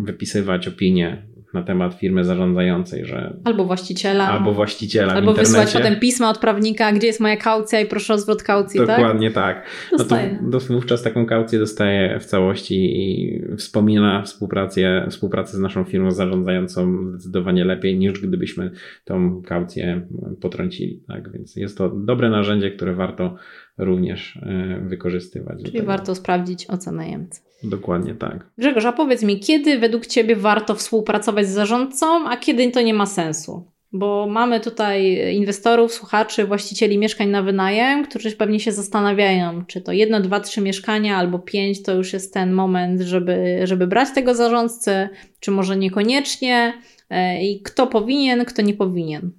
[0.03, 3.33] wypisywać opinię na temat firmy zarządzającej, że.
[3.43, 4.27] Albo właściciela.
[4.27, 5.13] Albo właściciela.
[5.13, 8.79] Albo wysyłać potem pisma od prawnika, gdzie jest moja kaucja i proszę o zwrot kaucji,
[8.79, 9.55] Dokładnie tak?
[9.55, 10.41] tak.
[10.41, 16.11] No to wówczas taką kaucję dostaje w całości i wspomina współpracę, współpracę z naszą firmą
[16.11, 18.71] zarządzającą zdecydowanie lepiej niż gdybyśmy
[19.05, 20.07] tą kaucję
[20.41, 21.03] potrącili.
[21.07, 21.31] Tak?
[21.31, 23.35] Więc jest to dobre narzędzie, które warto
[23.77, 25.63] również e, wykorzystywać.
[25.65, 27.41] Czyli warto sprawdzić ocenę najemcy.
[27.63, 28.51] Dokładnie tak.
[28.57, 32.93] Grzegorz, a powiedz mi, kiedy według Ciebie warto współpracować z zarządcą, a kiedy to nie
[32.93, 33.73] ma sensu?
[33.95, 39.91] Bo mamy tutaj inwestorów, słuchaczy, właścicieli mieszkań na wynajem, którzy pewnie się zastanawiają, czy to
[39.91, 44.35] jedno, dwa, trzy mieszkania albo pięć to już jest ten moment, żeby, żeby brać tego
[44.35, 45.09] zarządcę,
[45.39, 46.73] czy może niekoniecznie
[47.09, 49.31] e, i kto powinien, kto nie powinien.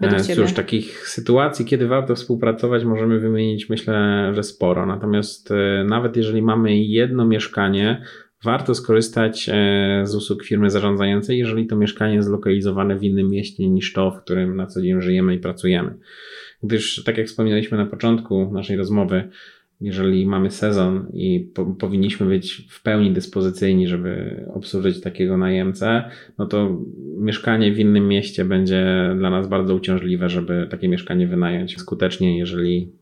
[0.00, 4.86] E, cóż, takich sytuacji, kiedy warto współpracować, możemy wymienić myślę, że sporo.
[4.86, 8.02] Natomiast e, nawet jeżeli mamy jedno mieszkanie,
[8.44, 13.68] warto skorzystać e, z usług firmy zarządzającej, jeżeli to mieszkanie jest zlokalizowane w innym mieście
[13.68, 15.94] niż to, w którym na co dzień żyjemy i pracujemy.
[16.62, 19.28] Gdyż, tak jak wspominaliśmy na początku naszej rozmowy,
[19.80, 26.46] jeżeli mamy sezon i po, powinniśmy być w pełni dyspozycyjni, żeby obsłużyć takiego najemcę, no
[26.46, 26.78] to
[27.18, 32.92] mieszkanie w innym mieście będzie dla nas bardzo uciążliwe, żeby takie mieszkanie wynająć skutecznie, jeżeli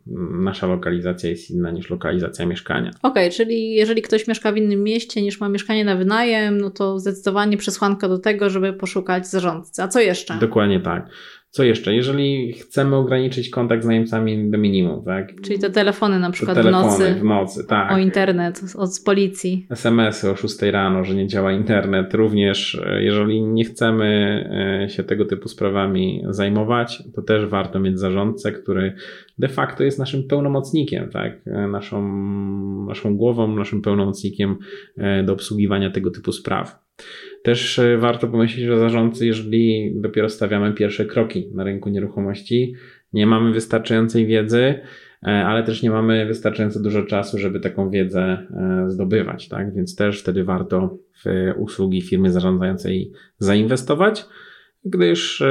[0.41, 2.91] nasza lokalizacja jest inna niż lokalizacja mieszkania.
[3.03, 6.71] Okej, okay, czyli jeżeli ktoś mieszka w innym mieście niż ma mieszkanie na wynajem, no
[6.71, 9.83] to zdecydowanie przesłanka do tego, żeby poszukać zarządcy.
[9.83, 10.39] A co jeszcze?
[10.41, 11.11] Dokładnie tak.
[11.51, 11.95] Co jeszcze?
[11.95, 15.41] Jeżeli chcemy ograniczyć kontakt z najemcami do minimum, tak?
[15.41, 17.15] Czyli te telefony na przykład telefony w nocy.
[17.15, 17.93] w nocy, tak.
[17.93, 19.67] O internet od policji.
[19.71, 22.15] SMS-y o 6 rano, że nie działa internet.
[22.15, 24.09] Również e, jeżeli nie chcemy
[24.85, 28.93] e, się tego typu sprawami zajmować, to też warto mieć zarządcę, który
[29.39, 31.33] de facto jest naszym pełnomocnikiem, tak?
[31.47, 32.09] E, naszą,
[32.87, 34.57] naszą głową, naszym pełnomocnikiem
[35.25, 36.89] do obsługiwania tego typu spraw.
[37.43, 42.75] Też e, warto pomyśleć o zarządcy, jeżeli dopiero stawiamy pierwsze kroki na rynku nieruchomości.
[43.13, 44.75] Nie mamy wystarczającej wiedzy,
[45.23, 49.75] e, ale też nie mamy wystarczająco dużo czasu, żeby taką wiedzę e, zdobywać, tak?
[49.75, 54.27] Więc też wtedy warto w usługi firmy zarządzającej zainwestować,
[54.85, 55.43] gdyż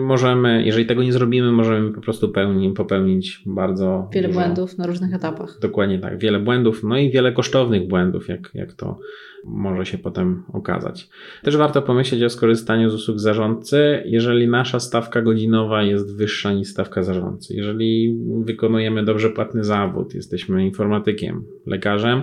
[0.00, 4.86] możemy, jeżeli tego nie zrobimy, możemy po prostu pełni, popełnić bardzo wiele dużo, błędów na
[4.86, 5.58] różnych etapach.
[5.62, 8.98] Dokładnie tak, wiele błędów, no i wiele kosztownych błędów, jak, jak to
[9.44, 11.08] może się potem okazać.
[11.42, 16.68] Też warto pomyśleć o skorzystaniu z usług zarządcy, jeżeli nasza stawka godzinowa jest wyższa niż
[16.68, 17.54] stawka zarządcy.
[17.54, 22.22] Jeżeli wykonujemy dobrze płatny zawód, jesteśmy informatykiem, lekarzem,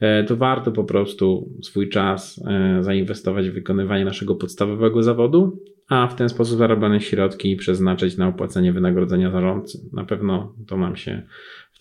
[0.00, 5.58] e, to warto po prostu swój czas e, zainwestować w wykonywanie naszego podstawowego zawodu,
[5.88, 9.78] a w ten sposób zarobione środki przeznaczyć na opłacenie wynagrodzenia zarządcy.
[9.92, 11.22] Na pewno to nam się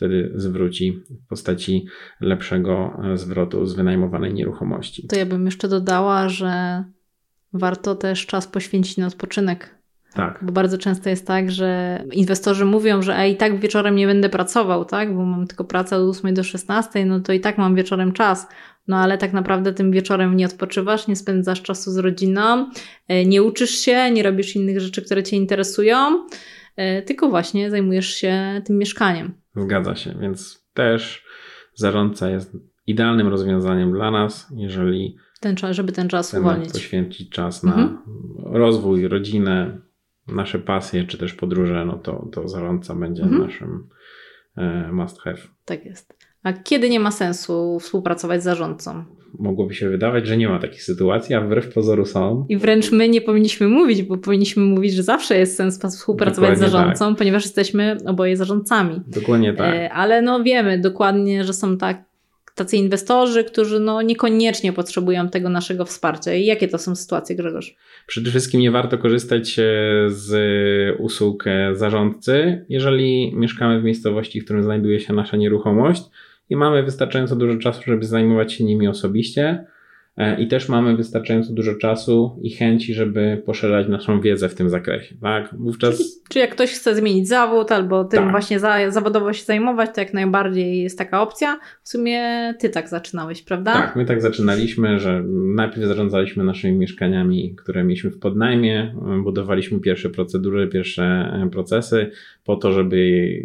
[0.04, 1.86] wtedy zwróci w postaci
[2.22, 5.08] lepszego e, zwrotu z wynajmowanej nieruchomości.
[5.08, 6.84] To ja bym jeszcze dodała, że
[7.54, 9.76] warto też czas poświęcić na odpoczynek.
[10.14, 10.40] Tak.
[10.42, 14.30] Bo bardzo często jest tak, że inwestorzy mówią, że a i tak wieczorem nie będę
[14.30, 15.16] pracował, tak?
[15.16, 18.48] Bo mam tylko pracę od 8 do 16, no to i tak mam wieczorem czas.
[18.88, 22.70] No ale tak naprawdę tym wieczorem nie odpoczywasz, nie spędzasz czasu z rodziną,
[23.08, 26.26] e, nie uczysz się, nie robisz innych rzeczy, które Cię interesują,
[27.06, 29.34] tylko właśnie zajmujesz się tym mieszkaniem.
[29.56, 31.26] Zgadza się, więc też
[31.76, 32.58] zarządca jest
[32.88, 36.72] idealnym rozwiązaniem dla nas, jeżeli ten czas, żeby ten czas uwolnić.
[36.72, 37.98] poświęcić czas na mhm.
[38.38, 39.82] rozwój, rodzinę,
[40.28, 43.42] nasze pasje, czy też podróże, no to, to zarządca będzie mhm.
[43.42, 43.90] naszym
[44.56, 45.38] e, must have.
[45.66, 46.18] Tak jest.
[46.44, 49.06] A kiedy nie ma sensu współpracować z zarządcą?
[49.40, 52.46] mogłoby się wydawać, że nie ma takich sytuacji, a wbrew pozoru są.
[52.50, 56.70] I wręcz my nie powinniśmy mówić, bo powinniśmy mówić, że zawsze jest sens współpracować dokładnie
[56.70, 57.18] z zarządcą, tak.
[57.18, 59.02] ponieważ jesteśmy oboje zarządcami.
[59.08, 59.76] Dokładnie tak.
[59.76, 62.04] E, ale no wiemy dokładnie, że są tak,
[62.56, 66.34] tacy inwestorzy, którzy no niekoniecznie potrzebują tego naszego wsparcia.
[66.34, 67.76] I jakie to są sytuacje, Grzegorz?
[68.08, 69.64] Przede wszystkim nie warto korzystać e,
[70.08, 76.04] z usług e, zarządcy, jeżeli mieszkamy w miejscowości, w którym znajduje się nasza nieruchomość
[76.50, 79.66] i mamy wystarczająco dużo czasu, żeby zajmować się nimi osobiście.
[80.18, 84.70] E, I też mamy wystarczająco dużo czasu i chęci, żeby poszerzać naszą wiedzę w tym
[84.70, 85.16] zakresie.
[85.22, 85.56] Tak?
[85.60, 85.98] Wówczas...
[85.98, 88.32] Czyli, czy jak ktoś chce zmienić zawód albo tym tak.
[88.32, 91.60] właśnie za, zawodowo się zajmować, to jak najbardziej jest taka opcja.
[91.84, 93.74] W sumie ty tak zaczynałeś, prawda?
[93.74, 95.24] Tak, my tak zaczynaliśmy, że
[95.56, 102.12] najpierw zarządzaliśmy naszymi mieszkaniami, które mieliśmy w podnajmie, budowaliśmy pierwsze procedury, pierwsze e, procesy
[102.46, 102.98] po to, żeby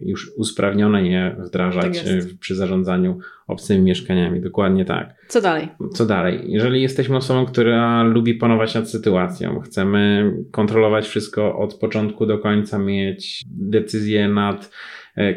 [0.03, 4.41] już usprawnione je wdrażać tak przy zarządzaniu obcymi mieszkaniami.
[4.41, 5.15] Dokładnie tak.
[5.29, 5.69] Co dalej?
[5.93, 6.58] Co dalej?
[6.59, 12.79] Jeżeli jesteśmy osobą, która lubi panować nad sytuacją, chcemy kontrolować wszystko od początku do końca,
[12.79, 14.71] mieć decyzję nad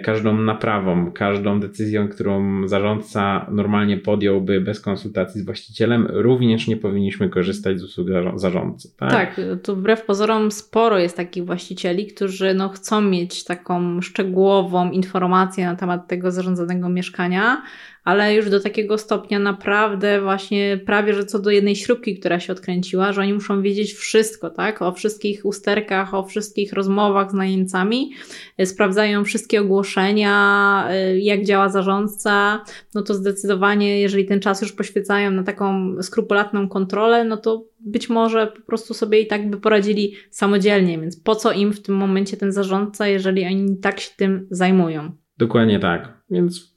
[0.03, 7.29] każdą naprawą, każdą decyzją, którą zarządca normalnie podjąłby bez konsultacji z właścicielem, również nie powinniśmy
[7.29, 8.91] korzystać z usług zarządcy.
[8.97, 15.65] Tak, tak wbrew pozorom sporo jest takich właścicieli, którzy no, chcą mieć taką szczegółową informację
[15.65, 17.61] na temat tego zarządzanego mieszkania,
[18.03, 22.53] ale już do takiego stopnia naprawdę właśnie prawie, że co do jednej śrubki, która się
[22.53, 24.81] odkręciła, że oni muszą wiedzieć wszystko, tak?
[24.81, 28.11] O wszystkich usterkach, o wszystkich rozmowach z najemcami,
[28.57, 29.70] e, sprawdzają wszystkie ogłoszenia,
[30.89, 32.63] e, jak działa zarządca,
[32.95, 38.09] no to zdecydowanie, jeżeli ten czas już poświęcają na taką skrupulatną kontrolę, no to być
[38.09, 41.95] może po prostu sobie i tak by poradzili samodzielnie, więc po co im w tym
[41.95, 45.11] momencie ten zarządca, jeżeli oni tak się tym zajmują?
[45.37, 46.21] Dokładnie tak.
[46.29, 46.71] Więc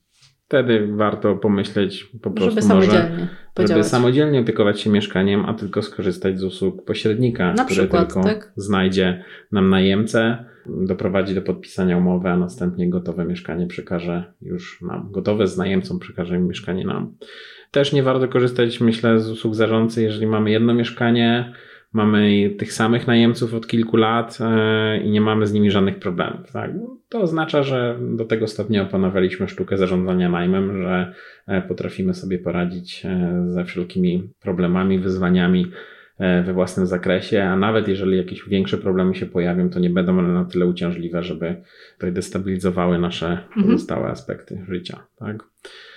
[0.46, 3.10] wtedy warto pomyśleć po prostu może
[3.54, 3.68] podziałać.
[3.68, 8.28] Żeby samodzielnie opiekować się mieszkaniem, a tylko skorzystać z usług pośrednika, Na który przykład, tylko
[8.28, 8.52] tak.
[8.56, 15.08] znajdzie nam najemcę, doprowadzi do podpisania umowy, a następnie gotowe mieszkanie przekaże już nam.
[15.12, 17.14] Gotowe z najemcą przekaże mieszkanie nam.
[17.70, 21.52] Też nie warto korzystać, myślę, z usług zarządcy, jeżeli mamy jedno mieszkanie,
[21.92, 26.52] mamy tych samych najemców od kilku lat e, i nie mamy z nimi żadnych problemów.
[26.52, 26.70] Tak?
[27.08, 31.14] To oznacza, że do tego stopnia opanowaliśmy sztukę zarządzania najmem, że
[31.46, 35.66] e, potrafimy sobie poradzić e, ze wszelkimi problemami, wyzwaniami
[36.18, 40.32] we własnym zakresie, a nawet jeżeli jakieś większe problemy się pojawią, to nie będą one
[40.32, 41.56] na tyle uciążliwe, żeby
[41.94, 43.66] tutaj destabilizowały nasze Mhm.
[43.66, 45.06] pozostałe aspekty życia.
[45.16, 45.42] Tak?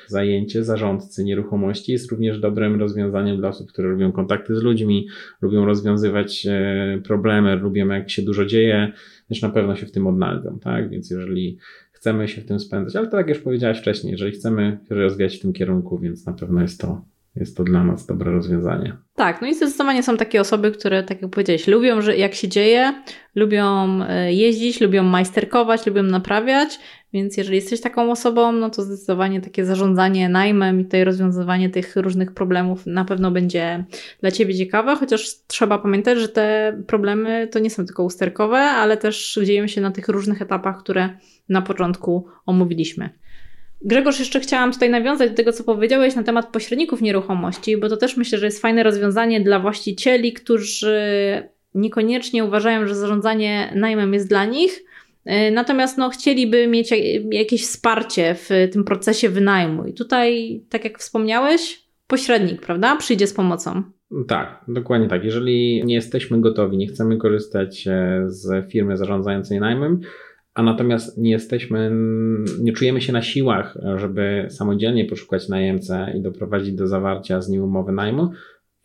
[0.08, 5.08] Zajęcie zarządcy nieruchomości jest również dobrym rozwiązaniem dla osób, które lubią kontakty z ludźmi,
[5.42, 8.92] lubią rozwiązywać e, problemy, lubią jak się dużo dzieje,
[9.30, 10.90] też na pewno się w tym odnajdą, tak?
[10.90, 11.58] Więc jeżeli
[11.92, 15.38] chcemy się w tym spędzać, ale tak jak już powiedziałeś wcześniej, jeżeli chcemy się rozwijać
[15.38, 17.02] w tym kierunku, więc na pewno jest to,
[17.40, 18.98] jest to dla nas dobre rozwiązanie.
[19.16, 22.48] Tak, no i zdecydowanie są takie osoby, które, tak jak powiedziałeś, lubią, że jak się
[22.48, 23.04] dzieje,
[23.36, 26.80] lubią e, jeździć, lubią majsterkować, lubią naprawiać,
[27.14, 31.96] więc jeżeli jesteś taką osobą, no to zdecydowanie takie zarządzanie najmem i tutaj rozwiązywanie tych
[31.96, 33.86] różnych problemów na pewno będzie
[34.22, 38.98] dla Ciebie ciekawe, chociaż trzeba pamiętać, że te problemy to nie są tylko usterkowe, ale
[38.98, 41.10] też dzieją się na tych różnych etapach, które
[41.50, 43.10] na początku omówiliśmy.
[43.82, 47.98] Grzegorz, jeszcze chciałam tutaj nawiązać do tego, co powiedziałeś na temat pośredników nieruchomości, bo to
[47.98, 50.98] też myślę, że jest fajne rozwiązanie dla właścicieli, którzy
[51.76, 54.84] niekoniecznie uważają, że zarządzanie najmem jest dla nich,
[55.26, 56.90] e, natomiast no, chcieliby mieć
[57.32, 59.86] jakieś wsparcie w tym procesie wynajmu.
[59.86, 63.84] I tutaj, tak jak wspomniałeś, pośrednik, prawda, przyjdzie z pomocą.
[64.28, 65.24] Tak, dokładnie tak.
[65.24, 70.02] Jeżeli nie jesteśmy gotowi, nie chcemy korzystać e, z firmy zarządzającej najmem,
[70.58, 71.92] a natomiast nie jesteśmy,
[72.60, 77.64] nie czujemy się na siłach, żeby samodzielnie poszukać najemcę i doprowadzić do zawarcia z nim
[77.64, 78.30] umowy najmu,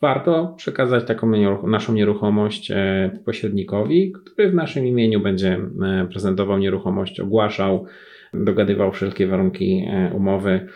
[0.01, 1.31] warto przekazać taką
[1.67, 7.85] naszą nieruchomość e, pośrednikowi, który w naszym imieniu będzie e, prezentował nieruchomość, ogłaszał,
[8.33, 10.67] dogadywał wszelkie warunki e, umowy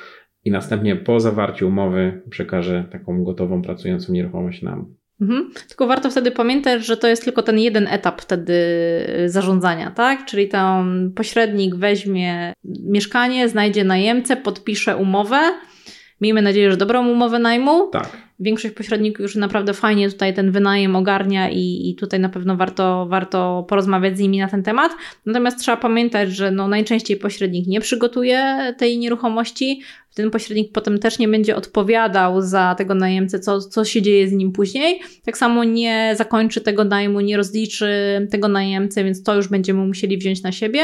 [0.46, 4.96] i następnie po zawarciu umowy przekaże taką gotową, pracującą nieruchomość nam.
[5.22, 5.52] Mhm.
[5.68, 8.54] Tylko warto wtedy pamiętać, że to jest tylko ten jeden etap wtedy
[9.26, 10.26] zarządzania, tak?
[10.26, 15.40] Czyli tam pośrednik weźmie mieszkanie, znajdzie najemcę, podpisze umowę.
[16.22, 17.88] Miejmy nadzieję, że dobrą umowę najmu.
[17.88, 18.27] Tak.
[18.40, 23.08] Większość pośredników już naprawdę fajnie tutaj ten wynajem ogarnia i, i tutaj na pewno warto,
[23.10, 24.92] warto porozmawiać z nimi na ten temat.
[25.26, 29.82] Natomiast trzeba pamiętać, że no najczęściej pośrednik nie przygotuje tej nieruchomości,
[30.16, 34.32] ten pośrednik potem też nie będzie odpowiadał za tego najemcę, co, co się dzieje z
[34.32, 35.00] nim później.
[35.26, 37.88] Tak samo nie zakończy tego najmu, nie rozliczy
[38.32, 40.80] tego najemcy, więc to już będziemy musieli wziąć na siebie.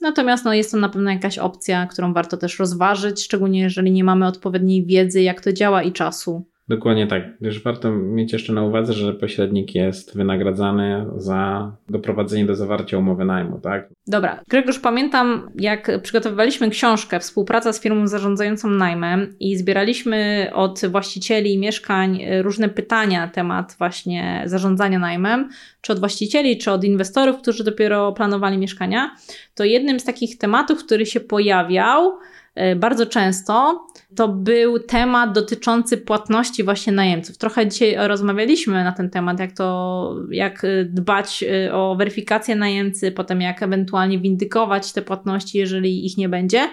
[0.00, 4.04] Natomiast no, jest to na pewno jakaś opcja, którą warto też rozważyć, szczególnie jeżeli nie
[4.04, 6.53] mamy odpowiedniej wiedzy, jak to działa i czasu.
[6.68, 7.22] Dokładnie tak.
[7.40, 13.24] Już warto mieć jeszcze na uwadze, że pośrednik jest wynagradzany za doprowadzenie do zawarcia umowy
[13.24, 13.88] najmu, tak?
[14.06, 14.40] Dobra.
[14.48, 22.24] Gregorz, pamiętam, jak przygotowywaliśmy książkę Współpraca z firmą zarządzającą najmem i zbieraliśmy od właścicieli mieszkań
[22.42, 25.48] różne pytania na temat właśnie zarządzania najmem,
[25.80, 29.10] czy od właścicieli, czy od inwestorów, którzy dopiero planowali mieszkania,
[29.54, 32.12] to jednym z takich tematów, który się pojawiał,
[32.54, 33.86] E, bardzo często
[34.16, 37.38] to był temat dotyczący płatności właśnie najemców.
[37.38, 43.40] Trochę dzisiaj rozmawialiśmy na ten temat, jak to, jak dbać e, o weryfikację najemcy, potem
[43.40, 46.68] jak ewentualnie windykować te płatności, jeżeli ich nie będzie.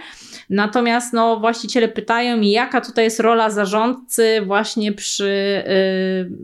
[0.49, 5.63] Natomiast no, właściciele pytają, jaka tutaj jest rola zarządcy właśnie przy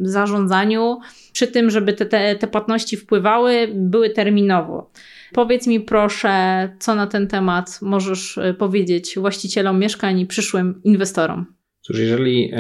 [0.02, 1.00] y, zarządzaniu,
[1.34, 4.92] przy tym, żeby te, te, te płatności wpływały, były terminowo.
[5.34, 11.46] Powiedz mi proszę, co na ten temat możesz e, powiedzieć właścicielom mieszkań i przyszłym inwestorom?
[11.82, 12.54] Cóż, jeżeli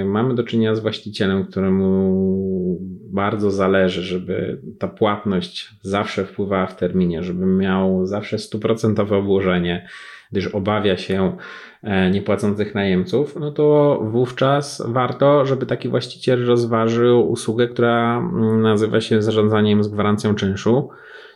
[0.00, 2.78] y, mamy do czynienia z właścicielem, któremu
[3.12, 9.88] bardzo zależy, żeby ta płatność zawsze wpływała w terminie, żeby miał zawsze stuprocentowe obłożenie,
[10.32, 11.36] gdyż obawia się
[11.82, 19.00] e, niepłacących najemców, no to wówczas warto, żeby taki właściciel rozważył usługę, która mm, nazywa
[19.00, 20.88] się zarządzaniem z gwarancją czynszu.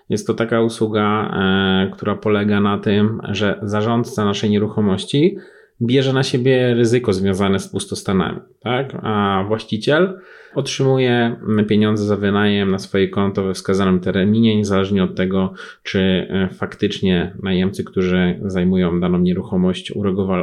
[0.09, 5.37] Jest to taka usługa, e, która polega na tym, że zarządca naszej nieruchomości
[5.83, 8.93] bierze na siebie ryzyko związane z pustostanami, tak?
[9.03, 10.19] a właściciel
[10.55, 11.37] otrzymuje
[11.69, 17.35] pieniądze za wynajem na swoje konto we wskazanym terminie, niezależnie od tego, czy e, faktycznie
[17.43, 19.93] najemcy, którzy zajmują daną nieruchomość,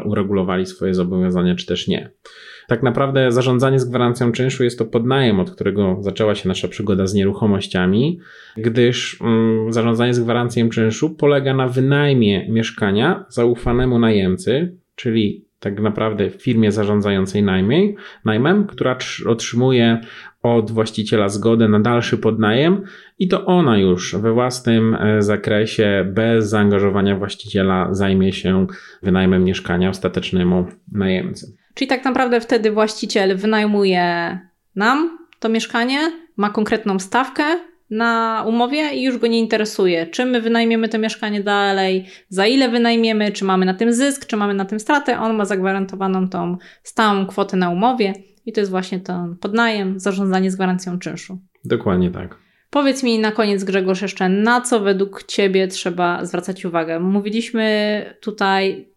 [0.05, 2.11] uregulowali swoje zobowiązania, czy też nie.
[2.69, 7.07] Tak naprawdę zarządzanie z gwarancją czynszu jest to podnajem, od którego zaczęła się nasza przygoda
[7.07, 8.19] z nieruchomościami,
[8.57, 16.29] gdyż mm, zarządzanie z gwarancją czynszu polega na wynajmie mieszkania zaufanemu najemcy, czyli tak naprawdę
[16.29, 17.95] firmie zarządzającej najmniej,
[18.25, 20.01] najmem, która otrzymuje
[20.43, 22.83] od właściciela zgodę na dalszy podnajem
[23.19, 28.67] i to ona już we własnym e, zakresie, bez zaangażowania właściciela, zajmie się
[29.03, 31.58] wynajmem mieszkania ostatecznemu najemcy.
[31.79, 34.39] Czyli tak naprawdę wtedy właściciel wynajmuje
[34.75, 35.99] nam to mieszkanie,
[36.37, 37.43] ma konkretną stawkę,
[37.89, 42.69] na umowie i już go nie interesuje, czy my wynajmiemy to mieszkanie dalej, za ile
[42.69, 45.19] wynajmiemy, czy mamy na tym zysk, czy mamy na tym stratę.
[45.19, 48.13] On ma zagwarantowaną tą stałą kwotę na umowie
[48.45, 51.39] i to jest właśnie ten podnajem, zarządzanie z gwarancją czynszu.
[51.65, 52.37] Dokładnie tak.
[52.69, 56.99] Powiedz mi na koniec, Grzegorz, jeszcze na co według Ciebie trzeba zwracać uwagę?
[56.99, 58.89] Mówiliśmy tutaj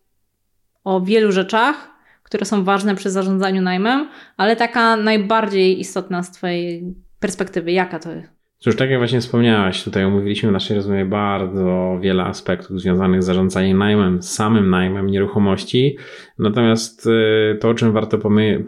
[0.84, 1.91] o wielu rzeczach,
[2.32, 8.12] które są ważne przy zarządzaniu najmem, ale taka najbardziej istotna z Twojej perspektywy, jaka to
[8.12, 8.32] jest?
[8.58, 13.26] Cóż, tak jak właśnie wspomniałaś, tutaj omówiliśmy w naszej rozmowie bardzo wiele aspektów związanych z
[13.26, 15.96] zarządzaniem najmem, samym najmem nieruchomości.
[16.38, 18.18] Natomiast y, to, o czym warto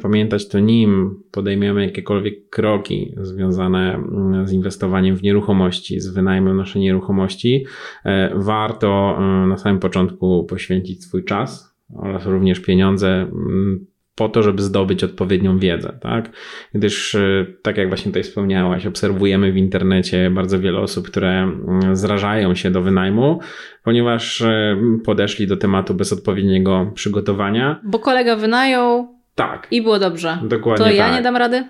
[0.02, 6.82] pamiętać, to nim podejmiemy jakiekolwiek kroki związane mm, z inwestowaniem w nieruchomości, z wynajmem naszej
[6.82, 7.66] nieruchomości,
[8.06, 14.42] y, warto y, na samym początku poświęcić swój czas oraz również pieniądze mm, po to,
[14.42, 16.30] żeby zdobyć odpowiednią wiedzę, tak?
[16.74, 21.96] Gdyż, e, tak jak właśnie tutaj wspomniałaś, obserwujemy w internecie bardzo wiele osób, które mm,
[21.96, 23.40] zrażają się do wynajmu,
[23.84, 27.80] ponieważ e, podeszli do tematu bez odpowiedniego przygotowania.
[27.84, 29.14] Bo kolega wynajął.
[29.34, 29.66] Tak.
[29.70, 30.38] I było dobrze.
[30.42, 30.84] Dokładnie.
[30.86, 31.14] To ja tak.
[31.14, 31.64] nie dam rady?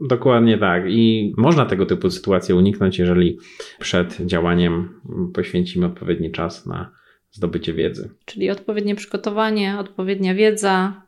[0.00, 0.84] Dokładnie tak.
[0.86, 3.38] I można tego typu sytuacje uniknąć, jeżeli
[3.78, 4.88] przed działaniem
[5.34, 6.90] poświęcimy odpowiedni czas na
[7.32, 8.10] zdobycie wiedzy.
[8.24, 11.02] Czyli odpowiednie przygotowanie, odpowiednia wiedza,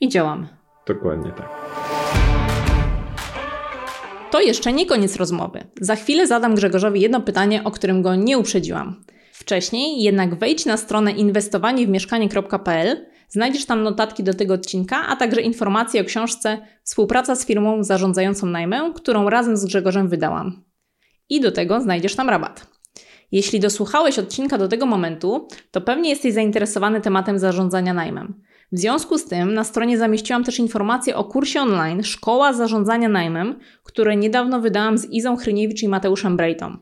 [0.00, 0.48] i działamy.
[0.86, 1.48] Dokładnie tak.
[4.30, 5.64] To jeszcze nie koniec rozmowy.
[5.80, 9.04] Za chwilę zadam Grzegorzowi jedno pytanie, o którym go nie uprzedziłam.
[9.32, 16.00] Wcześniej jednak wejdź na stronę inwestowaniewmieszkanie.pl, znajdziesz tam notatki do tego odcinka, a także informacje
[16.00, 20.62] o książce Współpraca z firmą zarządzającą najmę, którą razem z Grzegorzem wydałam.
[21.28, 22.69] I do tego znajdziesz tam rabat.
[23.32, 28.34] Jeśli dosłuchałeś odcinka do tego momentu, to pewnie jesteś zainteresowany tematem zarządzania najmem.
[28.72, 33.58] W związku z tym na stronie zamieściłam też informację o kursie online Szkoła Zarządzania Najmem,
[33.82, 36.76] które niedawno wydałam z Izą Chryniewicz i Mateuszem Brejtą.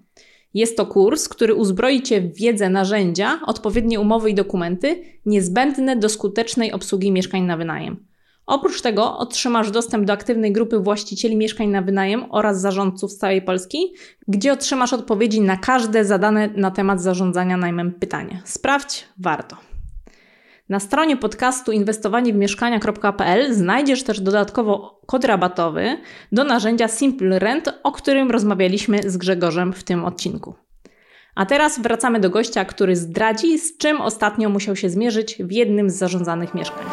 [0.55, 6.09] Jest to kurs, który uzbroi Cię w wiedzę, narzędzia, odpowiednie umowy i dokumenty niezbędne do
[6.09, 8.08] skutecznej obsługi mieszkań na wynajem.
[8.49, 13.43] Oprócz tego otrzymasz dostęp do aktywnej grupy właścicieli mieszkań na wynajem oraz zarządców z całej
[13.43, 13.79] Polski,
[14.29, 18.43] gdzie otrzymasz odpowiedzi na każde zadane na temat zarządzania najmem pytanie.
[18.45, 19.57] Sprawdź, warto.
[20.69, 25.99] Na stronie podcastu inwestowaniewmieszkania.pl znajdziesz też dodatkowo kod rabatowy
[26.33, 30.55] do narzędzia Simple Rent, o którym rozmawialiśmy z Grzegorzem w tym odcinku.
[31.35, 35.91] A teraz wracamy do gościa, który zdradzi, z czym ostatnio musiał się zmierzyć w jednym
[35.91, 36.87] z zarządzanych mieszkań.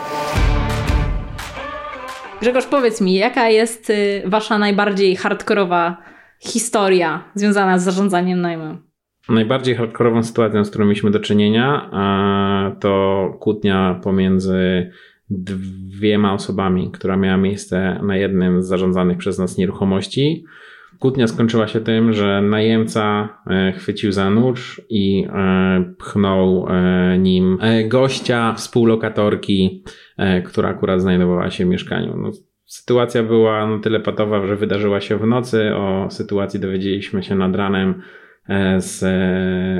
[2.46, 5.98] Grzegorz, powiedz mi, jaka jest y, wasza najbardziej hardkorowa
[6.40, 8.78] historia związana z zarządzaniem najmem?
[9.30, 11.90] Najbardziej hardkorową sytuacją, z którą mieliśmy do czynienia,
[12.80, 14.92] to kłótnia pomiędzy
[15.30, 20.46] dwiema osobami, która miała miejsce na jednym z zarządzanych przez nas nieruchomości.
[21.00, 27.58] Kłótnia skończyła się tym, że najemca e, chwycił za nóż i e, pchnął e, nim
[27.88, 29.84] gościa, współlokatorki,
[30.46, 32.18] która akurat znajdowała się w mieszkaniu.
[32.18, 32.32] No,
[32.66, 35.76] sytuacja była no tyle patowa, że wydarzyła się w nocy.
[35.76, 38.02] O sytuacji dowiedzieliśmy się nad ranem
[38.78, 39.04] z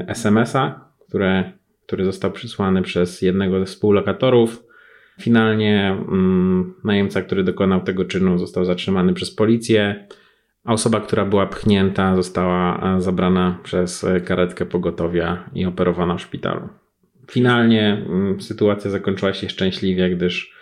[0.10, 1.52] SMS-a, które,
[1.86, 4.64] który został przysłany przez jednego ze współlokatorów.
[5.22, 10.08] Finalnie mm, najemca, który dokonał tego czynu, został zatrzymany przez policję,
[10.66, 16.70] a osoba, która była pchnięta, została e, zabrana przez karetkę pogotowia i operowana w szpitalu.
[17.32, 20.56] Finalnie mm, sytuacja zakończyła się szczęśliwie, gdyż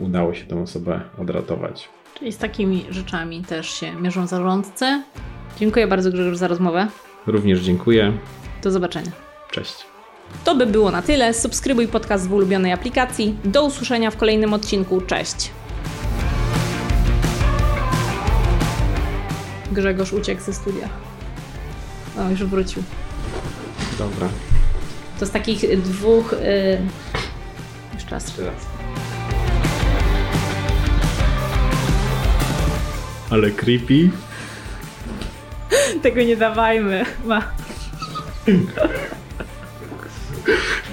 [0.00, 1.88] udało się tę osobę odratować.
[2.18, 5.02] Czyli z takimi rzeczami też się mierzą zarządcy.
[5.58, 6.86] Dziękuję bardzo Grzegorz za rozmowę.
[7.26, 8.12] Również dziękuję.
[8.62, 9.10] Do zobaczenia.
[9.50, 9.74] Cześć.
[10.44, 11.34] To by było na tyle.
[11.34, 13.36] Subskrybuj podcast w ulubionej aplikacji.
[13.44, 15.00] Do usłyszenia w kolejnym odcinku.
[15.00, 15.50] Cześć.
[19.70, 20.88] Grzegorz uciekł ze studia.
[22.18, 22.82] O, już wrócił.
[23.98, 24.28] Dobra.
[25.20, 26.32] To z takich dwóch.
[26.32, 26.80] Yy...
[27.94, 28.26] Jeszcze raz.
[28.26, 28.66] Jeszcze raz.
[33.30, 34.10] Ale creepy.
[36.02, 37.04] Tego nie dawajmy.
[37.24, 37.42] Ma.